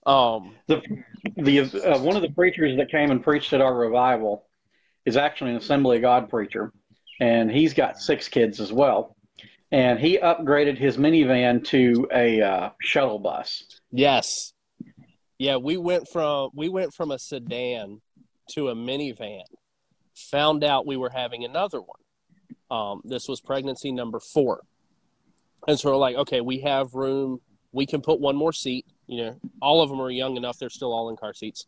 [0.05, 0.81] Um, the
[1.35, 4.45] the uh, one of the preachers that came and preached at our revival
[5.05, 6.71] is actually an Assembly of God preacher,
[7.19, 9.15] and he's got six kids as well.
[9.71, 13.63] And he upgraded his minivan to a uh, shuttle bus.
[13.91, 14.53] yes,
[15.39, 18.01] yeah, we went from we went from a sedan
[18.51, 19.43] to a minivan.
[20.31, 21.99] Found out we were having another one.
[22.71, 24.61] Um, this was pregnancy number four,
[25.67, 27.41] and so we're like, okay, we have room.
[27.71, 28.85] We can put one more seat.
[29.07, 31.65] You know, all of them are young enough; they're still all in car seats.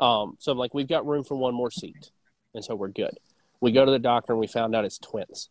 [0.00, 2.10] Um, so I'm like, we've got room for one more seat,
[2.54, 3.12] and so we're good.
[3.60, 5.50] We go to the doctor and we found out it's twins.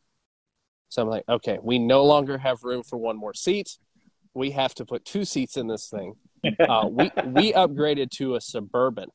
[0.90, 3.78] So I'm like, okay, we no longer have room for one more seat.
[4.34, 6.16] We have to put two seats in this thing.
[6.60, 9.10] Uh, we we upgraded to a suburban,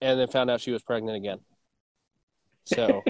[0.00, 1.38] and then found out she was pregnant again.
[2.64, 3.02] So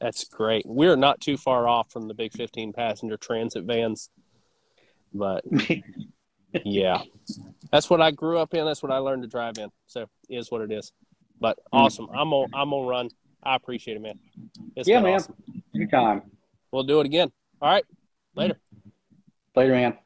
[0.00, 0.64] that's great.
[0.66, 4.10] We're not too far off from the big 15 passenger transit vans,
[5.12, 5.44] but
[6.64, 7.02] yeah,
[7.70, 8.64] that's what I grew up in.
[8.64, 9.68] That's what I learned to drive in.
[9.86, 10.92] So it is what it is.
[11.40, 12.08] But awesome.
[12.12, 13.08] I'm gonna I'm gonna run.
[13.42, 14.18] I appreciate it, man.
[14.76, 15.14] It's Yeah, man.
[15.14, 15.34] awesome.
[15.74, 16.22] Anytime.
[16.72, 17.32] We'll do it again.
[17.60, 17.84] All right.
[18.34, 18.58] Later.
[19.56, 19.98] Later, man.